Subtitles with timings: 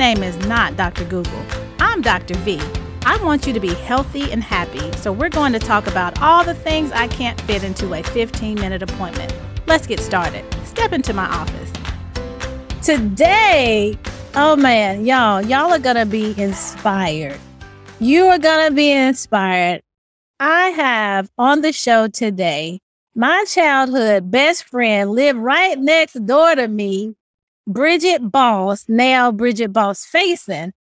[0.00, 1.04] name is not Dr.
[1.04, 1.44] Google.
[1.78, 2.34] I'm Dr.
[2.36, 2.58] V.
[3.04, 6.42] I want you to be healthy and happy, so we're going to talk about all
[6.42, 9.30] the things I can't fit into a 15 minute appointment.
[9.66, 10.42] Let's get started.
[10.64, 11.70] Step into my office.
[12.82, 13.98] Today,
[14.36, 17.38] oh man, y'all, y'all are going to be inspired.
[17.98, 19.82] You are going to be inspired.
[20.38, 22.80] I have on the show today
[23.14, 27.16] my childhood best friend lived right next door to me,
[27.70, 30.72] Bridget Boss, now Bridget Boss Facing.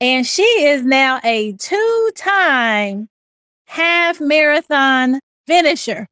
[0.00, 3.08] And she is now a two time
[3.66, 6.06] half marathon finisher.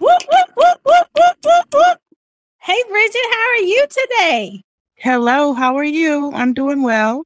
[0.00, 0.22] Whoop,
[0.56, 1.98] whoop, whoop,
[2.60, 4.62] hey, Bridget, how are you today?
[4.96, 6.32] Hello, how are you?
[6.32, 7.22] I'm doing well.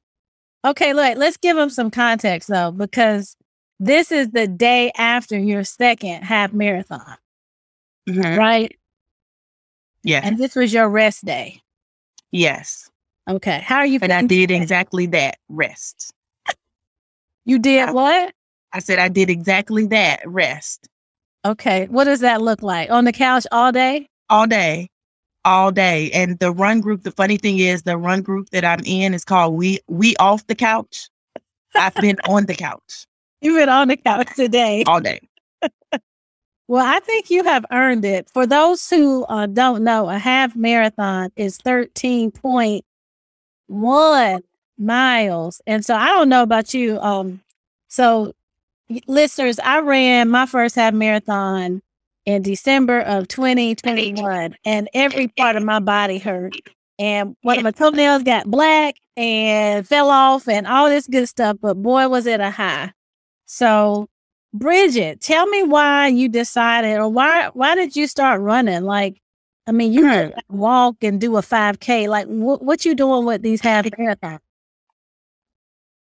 [0.63, 3.35] Okay, look, let's give them some context though, because
[3.79, 7.17] this is the day after your second half marathon,
[8.07, 8.37] Mhm.
[8.37, 8.77] right?
[10.03, 10.21] Yeah.
[10.23, 11.60] And this was your rest day.
[12.31, 12.89] Yes.
[13.29, 13.59] Okay.
[13.63, 15.37] How are you And I did exactly that.
[15.49, 16.11] Rest.
[17.45, 18.33] You did I- what?
[18.73, 20.21] I said I did exactly that.
[20.25, 20.87] Rest.
[21.45, 21.87] Okay.
[21.87, 22.89] What does that look like?
[22.89, 24.07] On the couch all day?
[24.29, 24.89] All day.
[25.43, 26.09] All day.
[26.11, 29.25] And the run group, the funny thing is the run group that I'm in is
[29.25, 31.09] called We We Off the Couch.
[31.75, 33.05] I've been on the couch
[33.41, 34.83] You've been on the couch today.
[34.87, 35.19] all day.
[36.71, 38.29] Well, I think you have earned it.
[38.29, 44.41] For those who uh, don't know, a half marathon is 13.1
[44.77, 45.61] miles.
[45.67, 46.97] And so I don't know about you.
[47.01, 47.41] Um,
[47.89, 48.31] so
[49.05, 51.81] listeners, I ran my first half marathon
[52.25, 56.55] in December of 2021 and every part of my body hurt.
[56.97, 61.57] And one of my toenails got black and fell off and all this good stuff.
[61.61, 62.93] But boy, was it a high.
[63.45, 64.07] So
[64.53, 68.83] Bridget, tell me why you decided or why why did you start running?
[68.83, 69.21] Like,
[69.67, 72.09] I mean, you could walk and do a 5K.
[72.09, 74.39] Like what what you doing with these half marathons?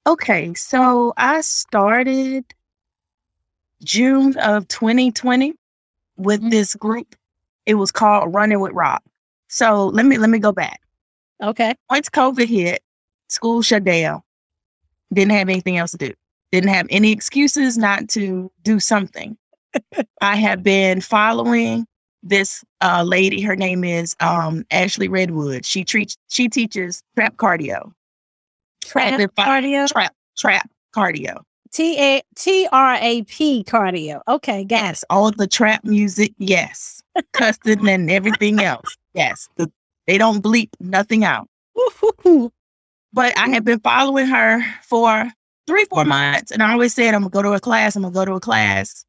[0.08, 0.53] Okay.
[0.56, 2.46] So I started
[3.84, 5.53] June of 2020
[6.18, 6.52] with Mhm.
[6.52, 7.16] this group.
[7.66, 9.03] It was called Running with Rock.
[9.50, 10.81] So let me let me go back.
[11.44, 11.73] Okay.
[11.90, 12.84] once COVID hit,
[13.29, 14.22] school shut down.
[15.13, 16.13] Didn't have anything else to do.
[16.51, 19.38] Didn't have any excuses not to do something.
[20.22, 21.85] I have been following
[22.23, 23.41] this uh, lady.
[23.41, 25.66] Her name is um, Ashley Redwood.
[25.66, 26.17] She treats.
[26.29, 27.91] She teaches trap cardio.
[28.84, 29.88] Trap cardio.
[29.88, 31.44] Trap trap cardio.
[31.72, 34.22] T A T R A P cardio.
[34.28, 36.34] Okay, got Yes, all the trap music.
[36.38, 37.01] Yes,
[37.31, 38.97] cussing and everything else.
[39.13, 39.72] Yes, the,
[40.06, 41.47] they don't bleep nothing out.
[43.13, 45.31] but I have been following her for
[45.72, 46.52] three, four months.
[46.52, 48.40] And I always said, I'm gonna go to a class, I'm gonna go to a
[48.42, 49.06] class.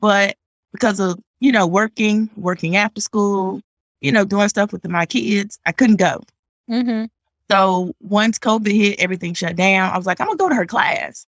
[0.00, 0.36] But
[0.72, 3.60] because of, you know, working, working after school,
[4.00, 6.20] you know, doing stuff with my kids, I couldn't go.
[6.68, 7.04] mm-hmm.
[7.48, 9.92] So once COVID hit, everything shut down.
[9.92, 11.24] I was like, I'm gonna go to her class.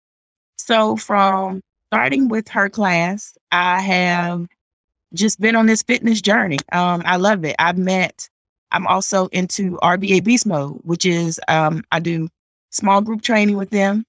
[0.59, 1.61] So from
[1.93, 4.49] starting with her class, I have
[5.13, 6.59] just been on this fitness journey.
[6.73, 7.55] Um, I love it.
[7.61, 8.29] I've met,
[8.73, 12.29] I'm also into RVA Beast Mode, which is um, I do
[12.71, 14.05] small group training with them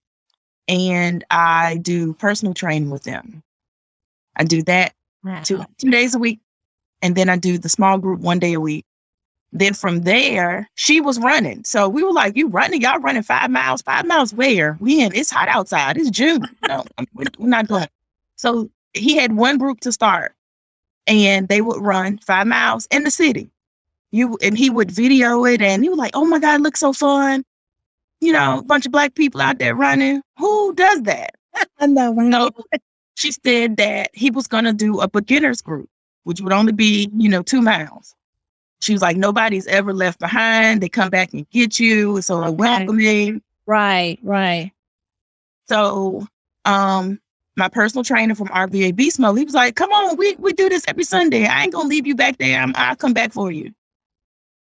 [0.67, 3.43] and I do personal training with them.
[4.35, 4.93] I do that
[5.43, 6.39] two, two days a week.
[7.01, 8.85] And then I do the small group one day a week.
[9.51, 11.63] Then from there, she was running.
[11.63, 12.81] So we were like, You running?
[12.81, 13.81] Y'all running five miles?
[13.81, 14.77] Five miles where?
[14.79, 15.97] We in, it's hot outside.
[15.97, 16.45] It's June.
[16.67, 16.83] No,
[17.13, 17.87] we're we're not going.
[18.35, 20.33] So he had one group to start
[21.07, 23.49] and they would run five miles in the city.
[24.11, 26.79] You and he would video it and he was like, Oh my God, it looks
[26.79, 27.45] so fun.
[28.25, 30.19] You know, a bunch of black people out there running.
[30.39, 31.35] Who does that?
[31.79, 32.11] I know.
[32.13, 32.25] right?
[32.25, 32.49] No,
[33.15, 35.87] she said that he was going to do a beginners group,
[36.23, 38.15] which would only be, you know, two miles.
[38.81, 40.81] She was like, nobody's ever left behind.
[40.81, 42.17] They come back and get you.
[42.17, 42.51] It's so Okay.
[42.55, 43.43] welcoming.
[43.67, 44.71] Right, right.
[45.67, 46.27] So,
[46.65, 47.19] um,
[47.57, 50.67] my personal trainer from RVA Beast Mode, he was like, come on, we, we do
[50.67, 51.45] this every Sunday.
[51.45, 52.59] I ain't going to leave you back there.
[52.59, 53.71] I'm, I'll come back for you.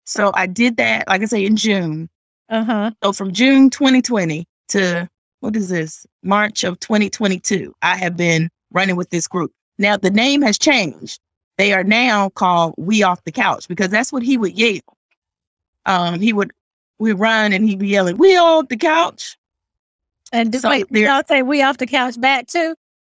[0.06, 2.10] So I did that, like I say, in June.
[2.50, 2.92] Uh-huh.
[3.04, 5.10] So from June 2020 to
[5.40, 6.06] what is this?
[6.24, 9.52] March of 2022, I have been running with this group.
[9.78, 11.20] Now the name has changed.
[11.58, 14.82] They are now called We Off the Couch because that's what he would yell.
[15.86, 16.52] Um, he would
[17.00, 19.38] we run and he'd be yelling, We off the couch.
[20.32, 22.76] And do, So wait, y'all say we off the couch back too?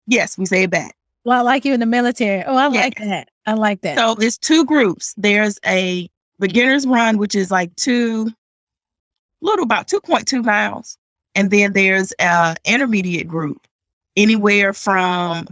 [0.06, 0.94] Yes, we say it back.
[1.24, 2.44] Well, I like you in the military.
[2.44, 3.28] Oh, I like that.
[3.46, 3.96] I like that.
[3.96, 5.14] So it's two groups.
[5.16, 6.08] There's a
[6.38, 8.30] beginner's run, which is like two,
[9.42, 10.98] little about 2.2 miles.
[11.34, 13.66] And then there's a intermediate group,
[14.16, 15.46] anywhere from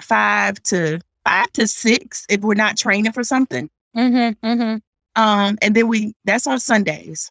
[0.00, 3.68] five to five to six if we're not training for something.
[3.96, 4.76] mm-hmm, mm-hmm.
[5.20, 7.30] Um, and then we that's on Sundays.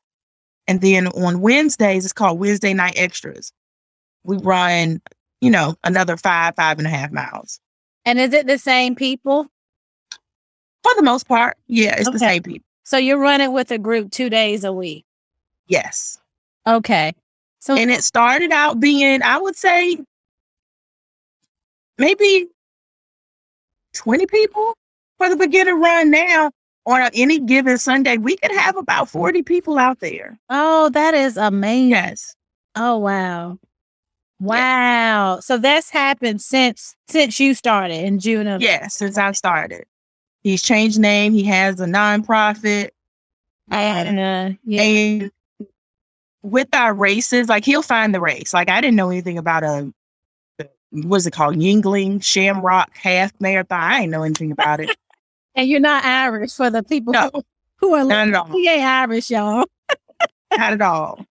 [0.67, 3.53] And then on Wednesdays, it's called Wednesday Night Extras.
[4.25, 5.01] We run,
[5.39, 7.59] you know, another five, five and a half miles.
[8.05, 9.47] And is it the same people?
[10.83, 12.65] For the most part, yeah, it's the same people.
[12.83, 15.05] So you're running with a group two days a week.
[15.67, 16.19] Yes.
[16.65, 17.13] Okay.
[17.59, 19.97] So And it started out being, I would say,
[21.97, 22.47] maybe
[23.93, 24.73] 20 people
[25.17, 26.51] for the beginner run now.
[26.85, 30.39] On any given Sunday, we could have about 40 people out there.
[30.49, 31.89] oh, that is amazing.
[31.89, 32.33] Yes.
[32.77, 33.59] Oh wow.
[34.39, 35.39] Wow.
[35.41, 39.83] So that's happened since since you started in June of Yes, since I started.
[40.43, 41.33] He's changed name.
[41.33, 42.91] He has a nonprofit.
[43.69, 44.81] and uh, yeah.
[44.81, 45.31] And
[46.43, 48.53] with our races, like he'll find the race.
[48.53, 49.91] Like I didn't know anything about a
[50.91, 51.55] what's it called?
[51.55, 53.79] Yuengling Shamrock half marathon.
[53.79, 54.95] I didn't know anything about it.
[55.55, 57.31] And you're not Irish for the people No,
[57.77, 58.45] who are not at all.
[58.45, 59.65] he ain't Irish, y'all.
[60.55, 61.25] Not at all.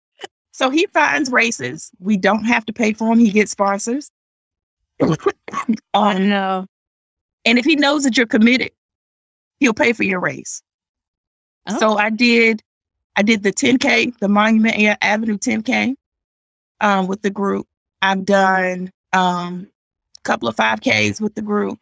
[0.53, 1.91] So he finds races.
[1.99, 3.19] We don't have to pay for him.
[3.19, 4.11] He gets sponsors.
[5.01, 6.65] um, no.
[7.43, 8.71] and if he knows that you're committed,
[9.59, 10.61] he'll pay for your race.
[11.67, 11.77] Oh.
[11.79, 12.63] So I did,
[13.15, 15.95] I did the 10K, the Monument Avenue 10K,
[16.81, 17.67] um, with the group.
[18.01, 19.67] I've done um,
[20.17, 21.79] a couple of 5Ks with the group.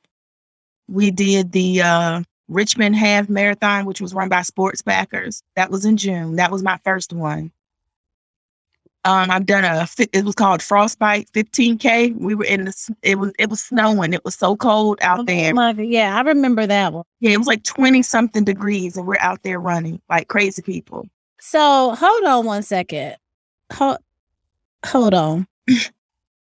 [0.88, 5.42] We did the uh, Richmond Half Marathon, which was run by Sports Backers.
[5.56, 6.36] That was in June.
[6.36, 7.52] That was my first one.
[9.04, 9.88] Um, I've done a.
[10.14, 12.16] It was called Frostbite 15K.
[12.18, 12.96] We were in the.
[13.02, 13.32] It was.
[13.40, 14.14] It was snowing.
[14.14, 15.56] It was so cold out there.
[15.82, 17.04] Yeah, I remember that one.
[17.20, 21.08] Yeah, it was like 20 something degrees, and we're out there running like crazy people.
[21.44, 23.18] So hold on one second.
[23.74, 23.98] Hold,
[24.86, 25.48] hold on.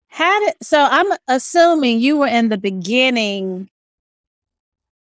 [0.09, 3.69] How did so I'm assuming you were in the beginning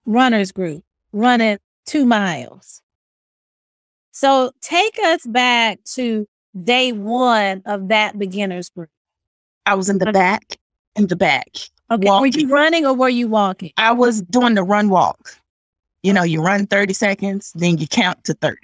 [0.06, 1.58] runners group running
[1.88, 2.82] two miles.
[4.12, 6.28] So take us back to
[6.64, 8.90] day one of that beginners group.
[9.66, 10.58] I was in the back,
[10.96, 11.58] in the back.
[11.90, 12.08] Okay.
[12.08, 13.72] Were you running or were you walking?
[13.78, 15.36] I was doing the run walk.
[16.04, 16.16] You oh.
[16.16, 18.58] know, you run 30 seconds, then you count to 30.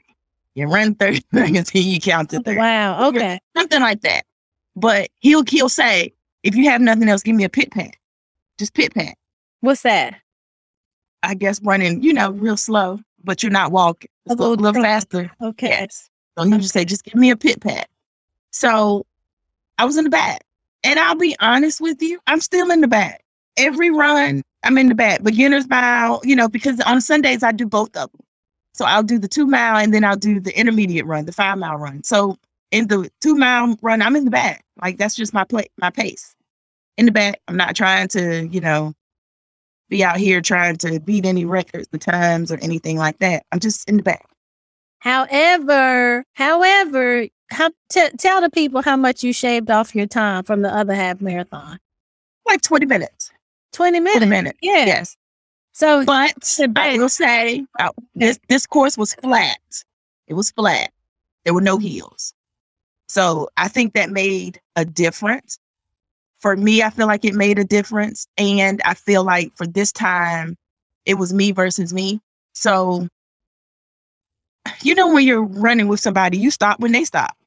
[0.58, 2.58] You run 30 seconds, you count to 30.
[2.58, 3.10] Wow.
[3.10, 3.40] Okay.
[3.56, 4.24] Something like that.
[4.76, 6.12] But he'll he'll say,
[6.42, 7.96] if you have nothing else, give me a pit pat.
[8.58, 9.16] Just pit pat.
[9.60, 10.16] What's that?
[11.22, 14.10] I guess running, you know, real slow, but you're not walking.
[14.30, 15.32] A go a little little faster.
[15.44, 15.70] Okay.
[15.70, 16.10] Yes.
[16.36, 17.88] So you just say, just give me a pit pat.
[18.50, 19.06] So
[19.78, 20.42] I was in the back.
[20.84, 23.24] And I'll be honest with you, I'm still in the back.
[23.58, 25.22] Every run, I'm in the back.
[25.22, 28.22] Beginner's mile, you know, because on Sundays I do both of them.
[28.78, 31.58] So I'll do the two mile and then I'll do the intermediate run, the five
[31.58, 32.04] mile run.
[32.04, 32.38] So
[32.72, 34.64] in the two mile run, I'm in the back.
[34.82, 36.36] Like that's just my play, my pace.
[36.98, 37.40] In the back.
[37.48, 38.94] I'm not trying to, you know,
[39.90, 43.44] be out here trying to beat any records, the times or anything like that.
[43.52, 44.26] I'm just in the back.
[45.00, 50.62] However, however, how, t- tell the people how much you shaved off your time from
[50.62, 51.80] the other half marathon.
[52.46, 53.32] Like 20 minutes.
[53.74, 54.18] 20 minutes.
[54.18, 54.60] 20 minutes.
[54.62, 54.86] Yeah.
[54.86, 55.18] Yes.
[55.78, 59.60] So But I will say uh, this this course was flat.
[60.26, 60.90] It was flat.
[61.46, 62.34] There were no hills.
[63.10, 65.60] So I think that made a difference.
[66.40, 68.26] For me, I feel like it made a difference.
[68.40, 70.56] And I feel like for this time,
[71.06, 72.22] it was me versus me.
[72.56, 73.08] So
[74.82, 77.38] you know when you're running with somebody, you stop when they stop.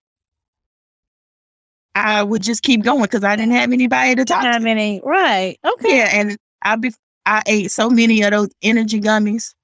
[1.96, 4.52] I would just keep going because I didn't have anybody to talk to.
[4.52, 5.00] how many?
[5.04, 5.58] Right.
[5.66, 5.96] Okay.
[5.96, 6.92] Yeah, and I'll be
[7.30, 9.54] I ate so many of those energy gummies.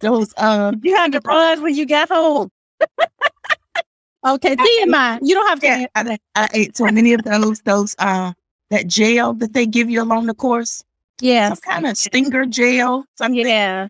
[0.00, 2.48] Those um You had to run when you got home.
[4.26, 4.54] okay.
[4.54, 5.18] TMI.
[5.20, 5.66] You don't have to.
[5.66, 8.34] yeah, I, I ate so many of those those um
[8.70, 10.84] that gel that they give you along the course.
[11.20, 11.58] Yes.
[11.60, 13.04] Some kind of stinger gel.
[13.16, 13.44] Something.
[13.44, 13.88] Yeah.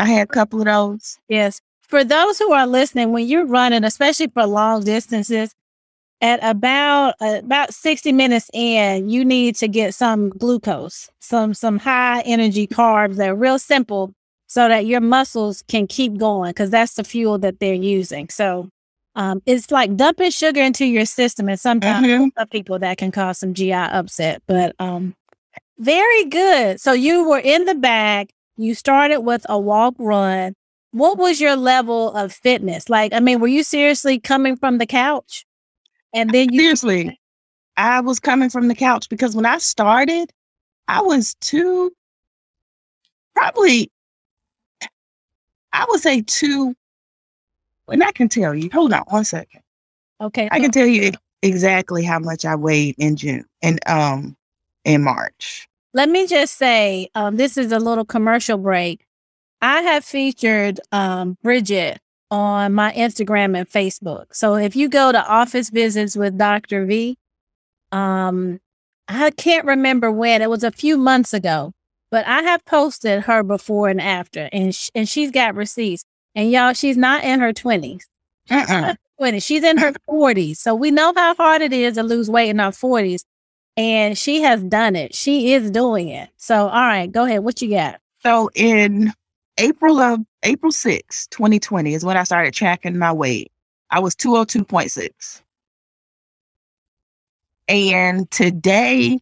[0.00, 1.18] I had a couple of those.
[1.28, 1.60] Yes.
[1.80, 5.52] For those who are listening, when you're running, especially for long distances,
[6.20, 11.78] at about uh, about 60 minutes in, you need to get some glucose, some some
[11.78, 14.12] high energy carbs that are real simple
[14.46, 18.28] so that your muscles can keep going because that's the fuel that they're using.
[18.30, 18.68] So
[19.14, 22.30] um, it's like dumping sugar into your system and sometimes Mhm.
[22.36, 24.42] some people that can cause some GI upset.
[24.46, 25.14] But um,
[25.78, 26.80] very good.
[26.80, 28.30] So you were in the bag.
[28.56, 30.54] You started with a walk run.
[30.92, 32.88] What was your level of fitness?
[32.88, 35.44] Like, I mean, were you seriously coming from the couch?
[36.14, 37.20] And then you Seriously,
[37.76, 40.32] I was coming from the couch because when I started,
[40.88, 41.92] I was two,
[43.34, 43.90] probably,
[45.72, 46.74] I would say two.
[47.88, 49.62] And I can tell you, hold on one second.
[50.20, 50.48] okay?
[50.50, 51.12] I can tell you
[51.42, 54.36] exactly how much I weighed in June and um
[54.84, 55.68] in March.
[55.94, 59.06] Let me just say, um, this is a little commercial break.
[59.62, 61.98] I have featured um, Bridget
[62.30, 64.26] on my Instagram and Facebook.
[64.32, 66.84] So if you go to office visits with Dr.
[66.84, 67.16] V,
[67.92, 68.60] um,
[69.08, 71.72] I can't remember when, it was a few months ago,
[72.10, 76.04] but I have posted her before and after, and, sh- and she's got receipts.
[76.34, 78.02] And y'all, she's not in her 20s.
[78.50, 78.94] Uh-uh.
[79.20, 79.42] 20s.
[79.42, 80.56] She's in her 40s.
[80.58, 83.22] So we know how hard it is to lose weight in our 40s.
[83.76, 85.14] And she has done it.
[85.14, 86.28] She is doing it.
[86.36, 87.40] So, all right, go ahead.
[87.44, 88.00] What you got?
[88.22, 89.12] So in
[89.58, 93.50] April of April 6, 2020 is when I started tracking my weight.
[93.90, 95.42] I was 202.6.
[97.68, 99.18] And today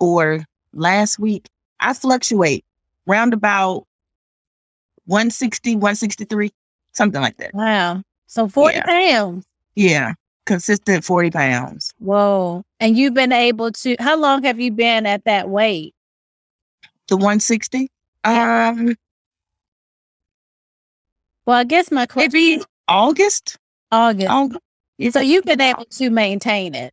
[0.00, 1.46] or last week,
[1.80, 2.64] I fluctuate
[3.06, 3.86] round about
[5.06, 6.50] 160, 163,
[6.92, 7.54] something like that.
[7.54, 8.02] Wow.
[8.26, 8.84] So 40 Yeah.
[8.84, 9.46] pounds.
[9.74, 10.14] Yeah.
[10.46, 11.94] Consistent 40 pounds.
[11.98, 12.64] Whoa.
[12.80, 15.94] And you've been able to, how long have you been at that weight?
[17.08, 17.88] The 160.
[18.24, 18.96] Um,
[21.46, 23.58] Well, I guess my question maybe August.
[23.92, 24.30] August.
[24.30, 24.60] August.
[25.10, 26.92] So you've been able to maintain it.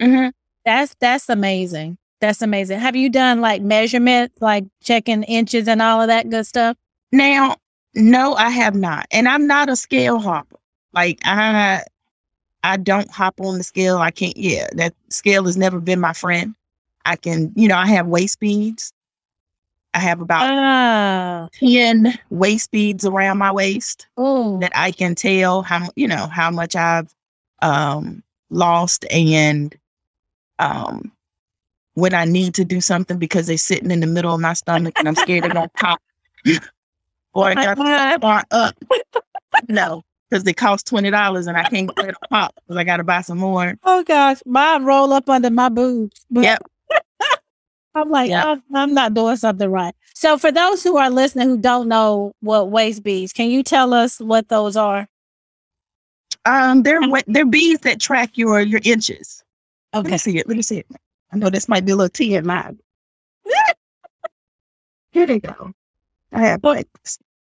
[0.00, 0.32] Mhm.
[0.64, 1.98] That's that's amazing.
[2.20, 2.78] That's amazing.
[2.80, 6.76] Have you done like measurements, like checking inches and all of that good stuff?
[7.12, 7.56] Now,
[7.94, 10.56] no, I have not, and I'm not a scale hopper.
[10.92, 11.82] Like I,
[12.62, 13.98] I don't hop on the scale.
[13.98, 14.36] I can't.
[14.36, 16.54] Yeah, that scale has never been my friend.
[17.06, 18.92] I can, you know, I have waist beads.
[19.94, 21.48] I have about Ah.
[21.52, 24.58] ten waist beads around my waist Oh.
[24.60, 27.12] that I can tell how you know how much I've
[27.62, 29.76] um lost and
[30.58, 31.10] um
[31.94, 34.94] when I need to do something because they're sitting in the middle of my stomach
[34.98, 36.00] and I'm scared they're gonna pop.
[37.34, 38.74] or I got to start up.
[39.68, 43.02] No, because they cost twenty dollars and I can't get a pop because I gotta
[43.04, 43.76] buy some more.
[43.82, 46.24] Oh gosh, mine roll up under my boobs.
[46.30, 46.62] But Yep.
[47.94, 48.46] I'm like, Yep.
[48.46, 49.94] I'm, I'm not doing something right.
[50.14, 53.92] So, for those who are listening who don't know what waist beads, can you tell
[53.94, 55.08] us what those are?
[56.44, 59.42] Um, they're wa- they're beads that track your your inches.
[59.94, 60.18] Okay, Let me Okay.
[60.18, 60.48] see it.
[60.48, 60.86] Let me see it.
[61.32, 62.78] I know this might be a little T in mine.
[65.12, 65.72] Here they go.
[66.32, 66.88] I have like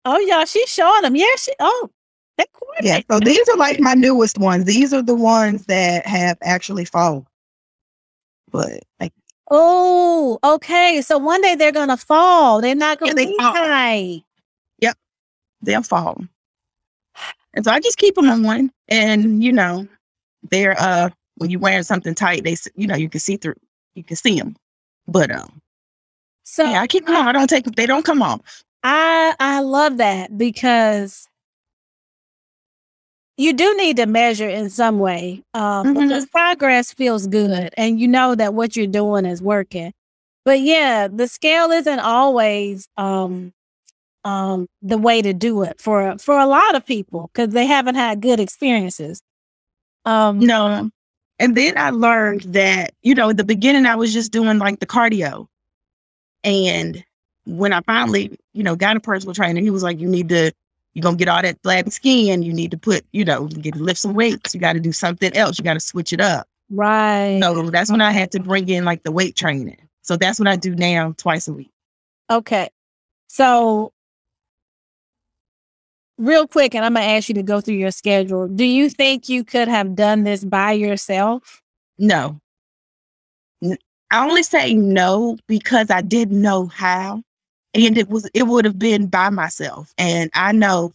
[0.05, 1.15] Oh, y'all, she's showing them.
[1.15, 1.53] Yeah, she.
[1.59, 1.89] Oh,
[2.37, 2.47] that
[2.81, 4.65] Yeah, so these are like my newest ones.
[4.65, 7.25] These are the ones that have actually fallen.
[8.51, 9.13] But like
[9.51, 11.01] Oh, okay.
[11.01, 12.61] So one day they're gonna fall.
[12.61, 13.53] They're not gonna Yeah, they be fall.
[13.55, 14.23] high.
[14.79, 14.97] Yep,
[15.61, 16.21] they'll fall.
[17.53, 18.71] And so I just keep them on one.
[18.89, 19.87] And you know,
[20.51, 23.55] they're uh when you're wearing something tight, they you know, you can see through
[23.95, 24.55] you can see them.
[25.07, 25.61] But um
[26.43, 27.27] So yeah, I keep them on.
[27.27, 28.63] I don't take they don't come off.
[28.83, 31.27] I I love that because
[33.37, 36.01] you do need to measure in some way um, Mhm.
[36.01, 39.91] because progress feels good and you know that what you're doing is working.
[40.45, 43.53] But yeah, the scale isn't always um,
[44.23, 47.95] um, the way to do it for for a lot of people because they haven't
[47.95, 49.21] had good experiences.
[50.05, 50.89] Um, No.
[51.39, 54.79] And then I learned that, you know, at the beginning I was just doing like
[54.79, 55.47] the cardio.
[56.43, 57.03] And
[57.45, 60.51] when I finally, you know, got a personal trainer, he was like, you need to,
[60.93, 62.43] you're gonna get all that flabby skin.
[62.43, 64.53] You need to put, you know, get lift some weights.
[64.53, 65.57] You got to do something else.
[65.57, 66.47] You got to switch it up.
[66.69, 67.39] right.
[67.41, 69.77] So that's when I had to bring in like the weight training.
[70.01, 71.71] So that's what I do now twice a week.
[72.29, 72.69] Okay.
[73.27, 73.91] So,
[76.17, 78.47] real quick, and I'm going to ask you to go through your schedule.
[78.47, 81.61] Do you think you could have done this by yourself?
[81.97, 82.39] No.
[83.63, 87.23] I only say no because I didn't know how.
[87.75, 89.93] And it was it would have been by myself.
[89.97, 90.93] And I know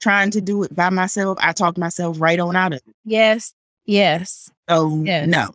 [0.00, 2.94] trying to do it by myself, I talked myself right on out of it.
[3.04, 3.52] Yes.
[3.86, 4.50] Yes.
[4.68, 5.26] So Yes.
[5.28, 5.50] no.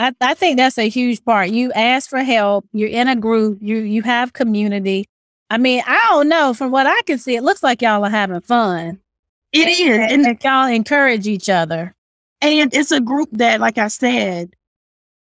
[0.00, 1.50] I, I think that's a huge part.
[1.50, 5.06] You ask for help, you're in a group, you you have community.
[5.50, 6.52] I mean, I don't know.
[6.52, 8.98] From what I can see, it looks like y'all are having fun.
[9.52, 9.88] It is.
[9.98, 11.94] And, And and y'all encourage each other.
[12.40, 14.56] and it's a group that, like I said,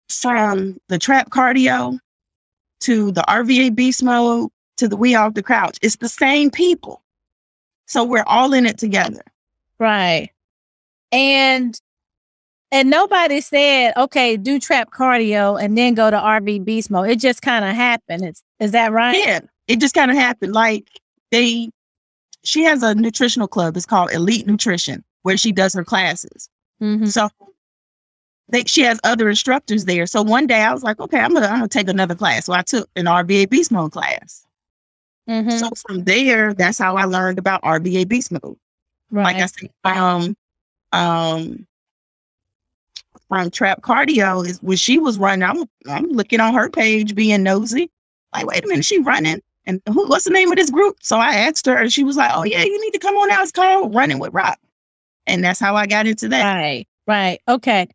[0.08, 1.98] from the trap cardio
[2.82, 7.02] to the RVA beast mode to the we off the couch, it's the same people.
[7.86, 9.22] So we're all in it together.
[9.78, 10.30] Right.
[11.10, 11.78] And
[12.72, 17.10] and nobody said, okay, do trap cardio and then go to RV beast mode.
[17.10, 18.24] It just kind of happened.
[18.24, 19.14] It's, is that right?
[19.14, 20.54] Yeah, it just kind of happened.
[20.54, 20.88] Like
[21.30, 21.68] they,
[22.44, 23.76] she has a nutritional club.
[23.76, 26.48] It's called Elite Nutrition, where she does her classes.
[26.80, 27.12] Mhm.
[27.12, 27.28] So
[28.48, 30.06] they, she has other instructors there.
[30.06, 32.46] So one day I was like, okay, I'm gonna, I'm gonna take another class.
[32.46, 34.46] So I took an RVA Beast Mode class.
[35.28, 35.58] Mhm.
[35.58, 38.56] So from there, that's how I learned about RVA Beast Mode.
[39.10, 39.24] right.
[39.24, 40.36] Like I said, um,
[40.92, 41.66] um,
[43.28, 45.42] from Trap Cardio is when she was running.
[45.44, 47.90] I'm, I'm looking on her page, being nosy.
[48.34, 49.40] Like, wait a minute, she running.
[49.64, 50.96] And who, what's the name of this group?
[51.00, 53.30] So I asked her, and she was like, "Oh yeah, you need to come on
[53.30, 53.42] out.
[53.44, 54.58] It's called Running with Rock."
[55.28, 56.52] And that's how I got into that.
[56.54, 57.86] Right, right, okay.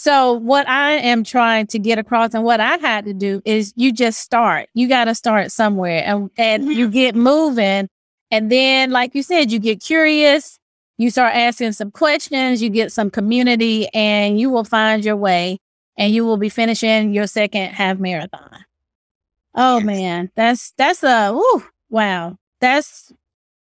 [0.00, 3.74] So what I am trying to get across, and what I had to do is,
[3.76, 4.70] you just start.
[4.72, 7.86] You got to start somewhere, and and you get moving,
[8.30, 10.58] and then, like you said, you get curious.
[10.96, 12.62] You start asking some questions.
[12.62, 15.58] You get some community, and you will find your way,
[15.98, 18.64] and you will be finishing your second half marathon.
[19.54, 19.84] Oh Yes.
[19.84, 22.38] man, that's that's a woo, wow.
[22.62, 23.12] That's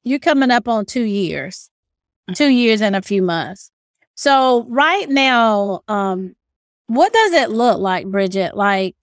[0.04, 1.70] you're coming up on two years,
[2.28, 2.36] mm.
[2.36, 3.70] two years and a few months.
[4.18, 6.34] So right now, um,
[6.88, 8.56] what does it look like, Bridget?
[8.56, 8.96] Like,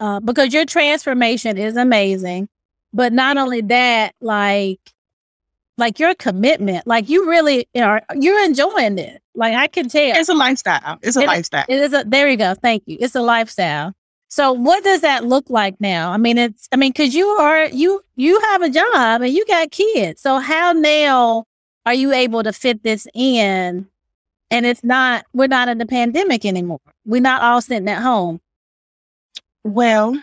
[0.00, 2.48] uh, because your transformation is amazing,
[2.94, 4.80] but not only that, like,
[5.76, 9.20] like your commitment, like you really are, you're enjoying it.
[9.34, 10.16] Like I can tell.
[10.16, 10.98] It's a lifestyle.
[11.02, 11.66] It's a It- lifestyle.
[11.68, 12.54] It is a there you go.
[12.54, 12.96] Thank you.
[12.98, 13.92] It's a lifestyle.
[14.28, 16.10] So what does that look like now?
[16.10, 19.44] I mean, it's I mean, because you are you you have a job and you
[19.46, 20.22] got kids.
[20.22, 21.44] So how now
[21.84, 23.86] are you able to fit this in?
[24.50, 26.80] And it's not we're not in the pandemic anymore.
[27.04, 28.40] We're not all sitting at home.
[29.64, 30.20] Well,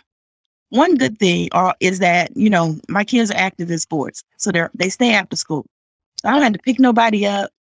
[0.70, 4.52] one good thing uh, is that you know my kids are active in sports, so
[4.52, 5.66] they are they stay after school.
[6.22, 7.52] So I don't have to pick nobody up.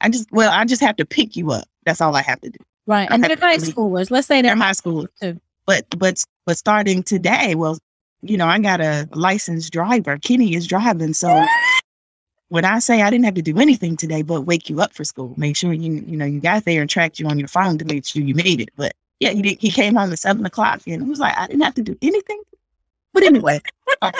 [0.00, 1.64] I just well, I just have to pick you up.
[1.84, 2.58] That's all I have to do.
[2.86, 3.08] Right.
[3.10, 4.10] And they're high schoolers.
[4.10, 5.40] Let's say They're they're high school, too.
[5.66, 7.78] but but but starting today, well,
[8.22, 10.16] you know, I got a licensed driver.
[10.18, 11.44] Kenny is driving, so
[12.48, 15.04] when I say I didn't have to do anything today, but wake you up for
[15.04, 17.78] school, make sure you you know you got there and tracked you on your phone
[17.78, 18.70] to make sure you made it.
[18.76, 21.46] But yeah, he did, he came home at seven o'clock and he was like, I
[21.46, 22.42] didn't have to do anything.
[23.12, 23.60] But anyway,
[24.02, 24.12] uh,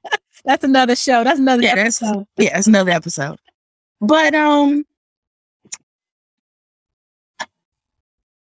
[0.44, 1.24] that's another show.
[1.24, 3.38] That's another yeah, that's yeah, it's another episode.
[4.00, 4.84] But um,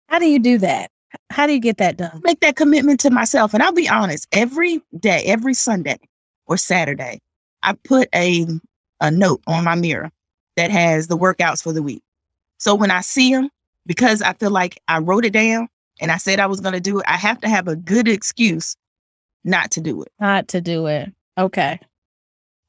[0.08, 0.92] How do you do that?
[1.30, 2.22] How do you get that done?
[2.24, 3.54] make that commitment to myself.
[3.54, 6.00] And I'll be honest, every day, every Sunday
[6.46, 7.20] or Saturday,
[7.64, 8.46] I put a
[9.02, 10.12] a note on my mirror
[10.56, 12.04] that has the workouts for the week.
[12.58, 13.50] So when I see them,
[13.86, 15.70] because I feel like I wrote it down
[16.02, 18.08] and I said I was going to do it, I have to have a good
[18.08, 18.76] excuse
[19.44, 20.12] not to do it.
[20.20, 21.12] Not to do it.
[21.38, 21.80] Okay.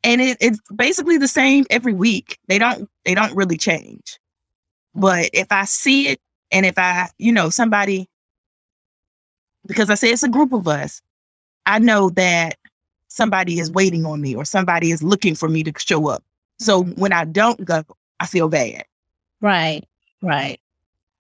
[0.05, 2.38] And it, it's basically the same every week.
[2.47, 4.19] They don't they don't really change.
[4.95, 6.21] But if I see it
[6.53, 8.09] and if I, you know, somebody
[9.67, 11.03] because I say it's a group of us,
[11.67, 12.58] I know that
[13.09, 16.23] somebody is waiting on me or somebody is looking for me to show up.
[16.59, 17.01] So mm-hmm.
[17.01, 17.83] when I don't go,
[18.21, 18.85] I feel bad.
[19.40, 19.83] Right.
[20.23, 20.61] Right.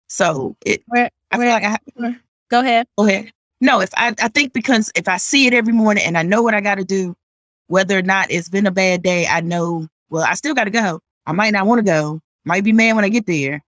[0.09, 2.17] So it Where I feel where- like I have,
[2.51, 2.87] go ahead.
[2.99, 3.33] go ahead.
[3.61, 6.43] No, if I I think because if I see it every morning and I know
[6.43, 7.17] what I got to do,
[7.69, 9.89] whether or not it's been a bad day, I know.
[10.11, 11.01] Well, I still got to go.
[11.27, 12.21] I might not want to go.
[12.45, 13.63] Might be mad when I get there,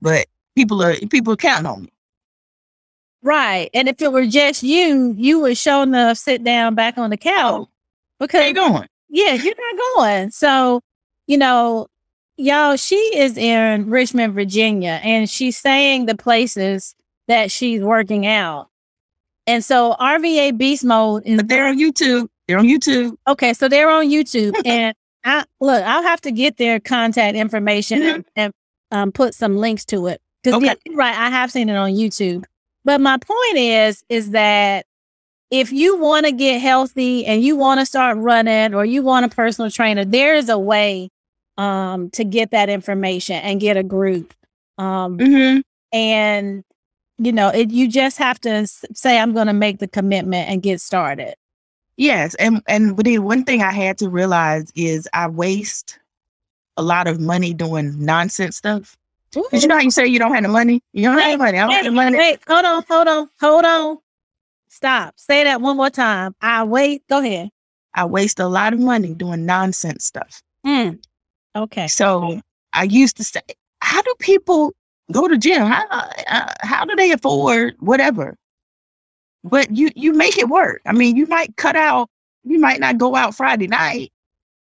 [0.00, 1.92] but people are people are counting on me.
[3.24, 3.70] Right.
[3.74, 7.16] And if it were just you, you would show enough sit down back on the
[7.16, 7.68] couch Oh,
[8.20, 8.86] because you going?
[9.08, 10.30] yeah, you're not going.
[10.30, 10.80] So,
[11.26, 11.86] you know,
[12.36, 16.94] y'all, she is in Richmond, Virginia, and she's saying the places
[17.28, 18.68] that she's working out.
[19.46, 22.28] And so RVA Beast Mode is But they're on YouTube.
[22.46, 23.16] They're on YouTube.
[23.26, 23.54] okay.
[23.54, 25.82] So they're on YouTube, and I look.
[25.82, 28.52] I'll have to get their contact information and, and
[28.90, 30.20] um, put some links to it.
[30.42, 30.76] Because Okay.
[30.92, 32.44] right, I have seen it on YouTube.
[32.84, 34.86] But my point is, is that
[35.50, 39.24] if you want to get healthy and you want to start running or you want
[39.24, 41.10] a personal trainer, there is a way
[41.56, 44.34] um, to get that information and get a group.
[44.78, 45.60] Um, Mm-hmm.
[45.92, 46.64] and
[47.18, 50.60] you know, it, you just have to say, "I'm going to make the commitment and
[50.60, 51.34] get started."
[51.96, 56.00] Yes, and and then one thing I had to realize is I waste
[56.76, 58.96] a lot of money doing nonsense stuff.
[59.34, 61.38] Cause you know how you say you don't have the money, you don't have the
[61.44, 61.58] money.
[61.58, 62.16] I don't have the money.
[62.16, 63.98] Wait, hold on, hold on, hold on.
[64.68, 65.14] Stop.
[65.16, 66.34] Say that one more time.
[66.40, 67.06] I wait.
[67.08, 67.50] Go ahead.
[67.94, 70.42] I waste a lot of money doing nonsense stuff.
[70.66, 70.98] Mm.
[71.54, 71.86] Okay.
[71.86, 72.40] So
[72.72, 73.40] I used to say,
[73.80, 74.74] how do people
[75.12, 75.62] go to gym?
[75.62, 78.36] How, uh, how do they afford whatever?
[79.44, 80.80] But you you make it work.
[80.86, 82.08] I mean, you might cut out.
[82.42, 84.12] You might not go out Friday night,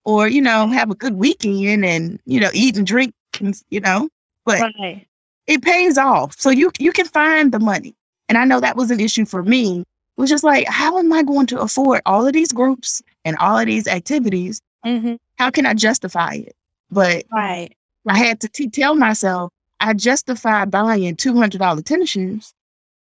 [0.05, 3.15] or you know, have a good weekend and you know, eat and drink.
[3.41, 4.09] and, You know,
[4.45, 5.07] but Right.
[5.47, 6.39] it pays off.
[6.41, 7.95] So you you can find the money.
[8.29, 9.81] And I know that was an issue for me.
[9.81, 13.37] It was just like, how am I going to afford all of these groups and
[13.39, 14.61] all of these activities?
[14.85, 16.55] hmm How can I justify it?
[16.91, 17.75] But Right.
[18.09, 22.53] I had to t- tell myself I justify buying two hundred dollar tennis shoes.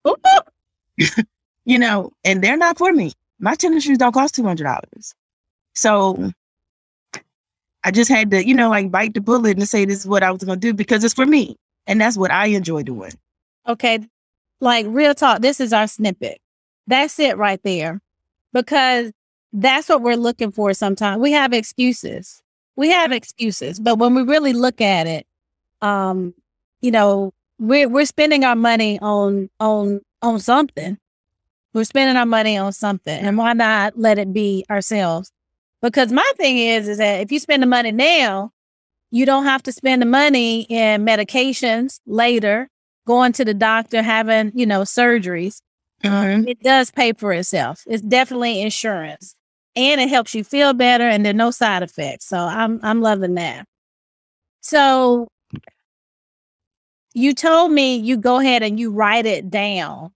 [1.64, 3.12] you know, and they're not for me.
[3.38, 5.14] My tennis shoes don't cost two hundred dollars.
[5.74, 6.32] So
[7.84, 10.22] I just had to, you know, like bite the bullet and say this is what
[10.22, 11.56] I was gonna do because it's for me.
[11.86, 13.12] And that's what I enjoy doing.
[13.68, 14.00] Okay.
[14.60, 15.40] Like real talk.
[15.40, 16.40] This is our snippet.
[16.86, 18.00] That's it right there.
[18.52, 19.12] Because
[19.52, 21.20] that's what we're looking for sometimes.
[21.20, 22.42] We have excuses.
[22.76, 25.26] We have excuses, but when we really look at it,
[25.80, 26.34] um,
[26.80, 30.98] you know, we're we're spending our money on on on something.
[31.72, 35.30] We're spending our money on something, and why not let it be ourselves?
[35.84, 38.50] Because my thing is, is that if you spend the money now,
[39.10, 42.68] you don't have to spend the money in medications later,
[43.06, 45.60] going to the doctor, having you know surgeries.
[46.02, 46.48] Mhm.
[46.48, 47.82] It does pay for itself.
[47.86, 49.36] It's definitely insurance,
[49.76, 52.26] and it helps you feel better, and there are no side effects.
[52.26, 53.66] So I'm I'm loving that.
[54.62, 55.28] So
[57.12, 60.12] you told me you go ahead and you write it down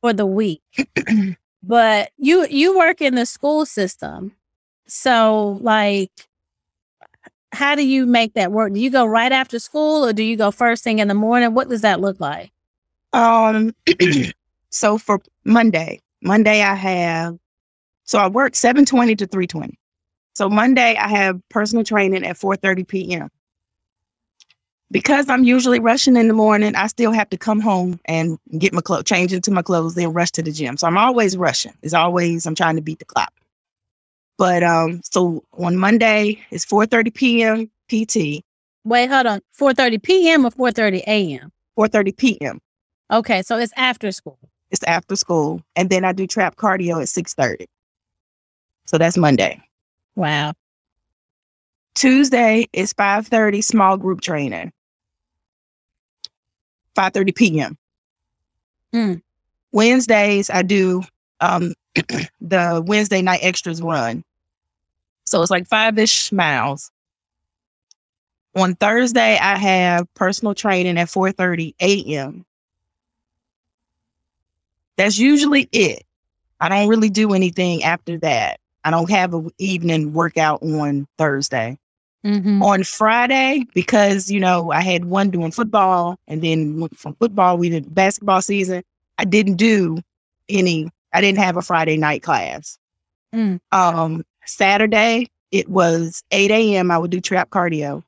[0.00, 0.62] for the week,
[1.62, 4.32] but you you work in the school system,
[4.86, 6.10] so like.
[7.54, 8.72] How do you make that work?
[8.72, 11.52] Do you go right after school or do you go first thing in the morning?
[11.52, 12.50] What does that look like?
[13.12, 13.74] Um,
[14.70, 17.36] so for Monday, Monday I have,
[18.04, 19.78] so I work seven twenty to three twenty.
[20.34, 23.28] So Monday I have personal training at four thirty p.m.
[24.90, 28.74] Because I'm usually rushing in the morning, I still have to come home and get
[28.74, 30.76] my clothes, change into my clothes, then rush to the gym.
[30.76, 31.72] So I'm always rushing.
[31.82, 33.32] It's always I'm trying to beat the clock.
[34.38, 37.70] But um, so on Monday it's four thirty p.m.
[37.88, 38.42] PT,
[38.84, 39.40] Wait, hold on.
[39.58, 40.46] 4:30 p.m.
[40.46, 41.52] or 4:30 a.m.
[41.74, 42.60] four thirty p.m.
[43.12, 44.38] Okay, so it's after school.
[44.70, 47.66] It's after school, and then I do trap cardio at six thirty.
[48.86, 49.62] So that's Monday.
[50.16, 50.54] Wow.
[51.94, 54.72] Tuesday is 5:30 small group training.
[56.96, 57.78] 5:30 p.m.
[58.94, 59.22] Mm.
[59.72, 61.02] Wednesdays I do
[61.40, 61.74] um
[62.40, 64.24] the Wednesday night extras run.
[65.26, 66.90] So it's like five-ish miles.
[68.54, 72.44] On Thursday, I have personal training at 4:30 a.m.
[74.96, 76.04] That's usually it.
[76.60, 78.60] I don't really do anything after that.
[78.84, 81.78] I don't have an evening workout on Thursday
[82.24, 82.62] Mm-hmm.
[82.62, 87.68] on Friday because you know I had one doing football, and then from football we
[87.68, 88.84] did basketball season.
[89.18, 89.98] I didn't do
[90.48, 90.88] any.
[91.12, 92.78] I didn't have a Friday night class.
[93.34, 93.60] Mm.
[93.70, 96.90] Um, Saturday it was eight a.m.
[96.90, 98.02] I would do trap cardio,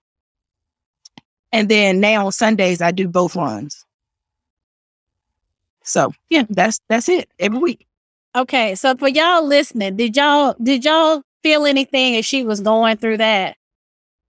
[1.52, 3.84] and then now on Sundays I do both runs.
[5.82, 7.86] So yeah, that's that's it every week.
[8.34, 12.96] Okay, so for y'all listening, did y'all did y'all feel anything as she was going
[12.96, 13.56] through that?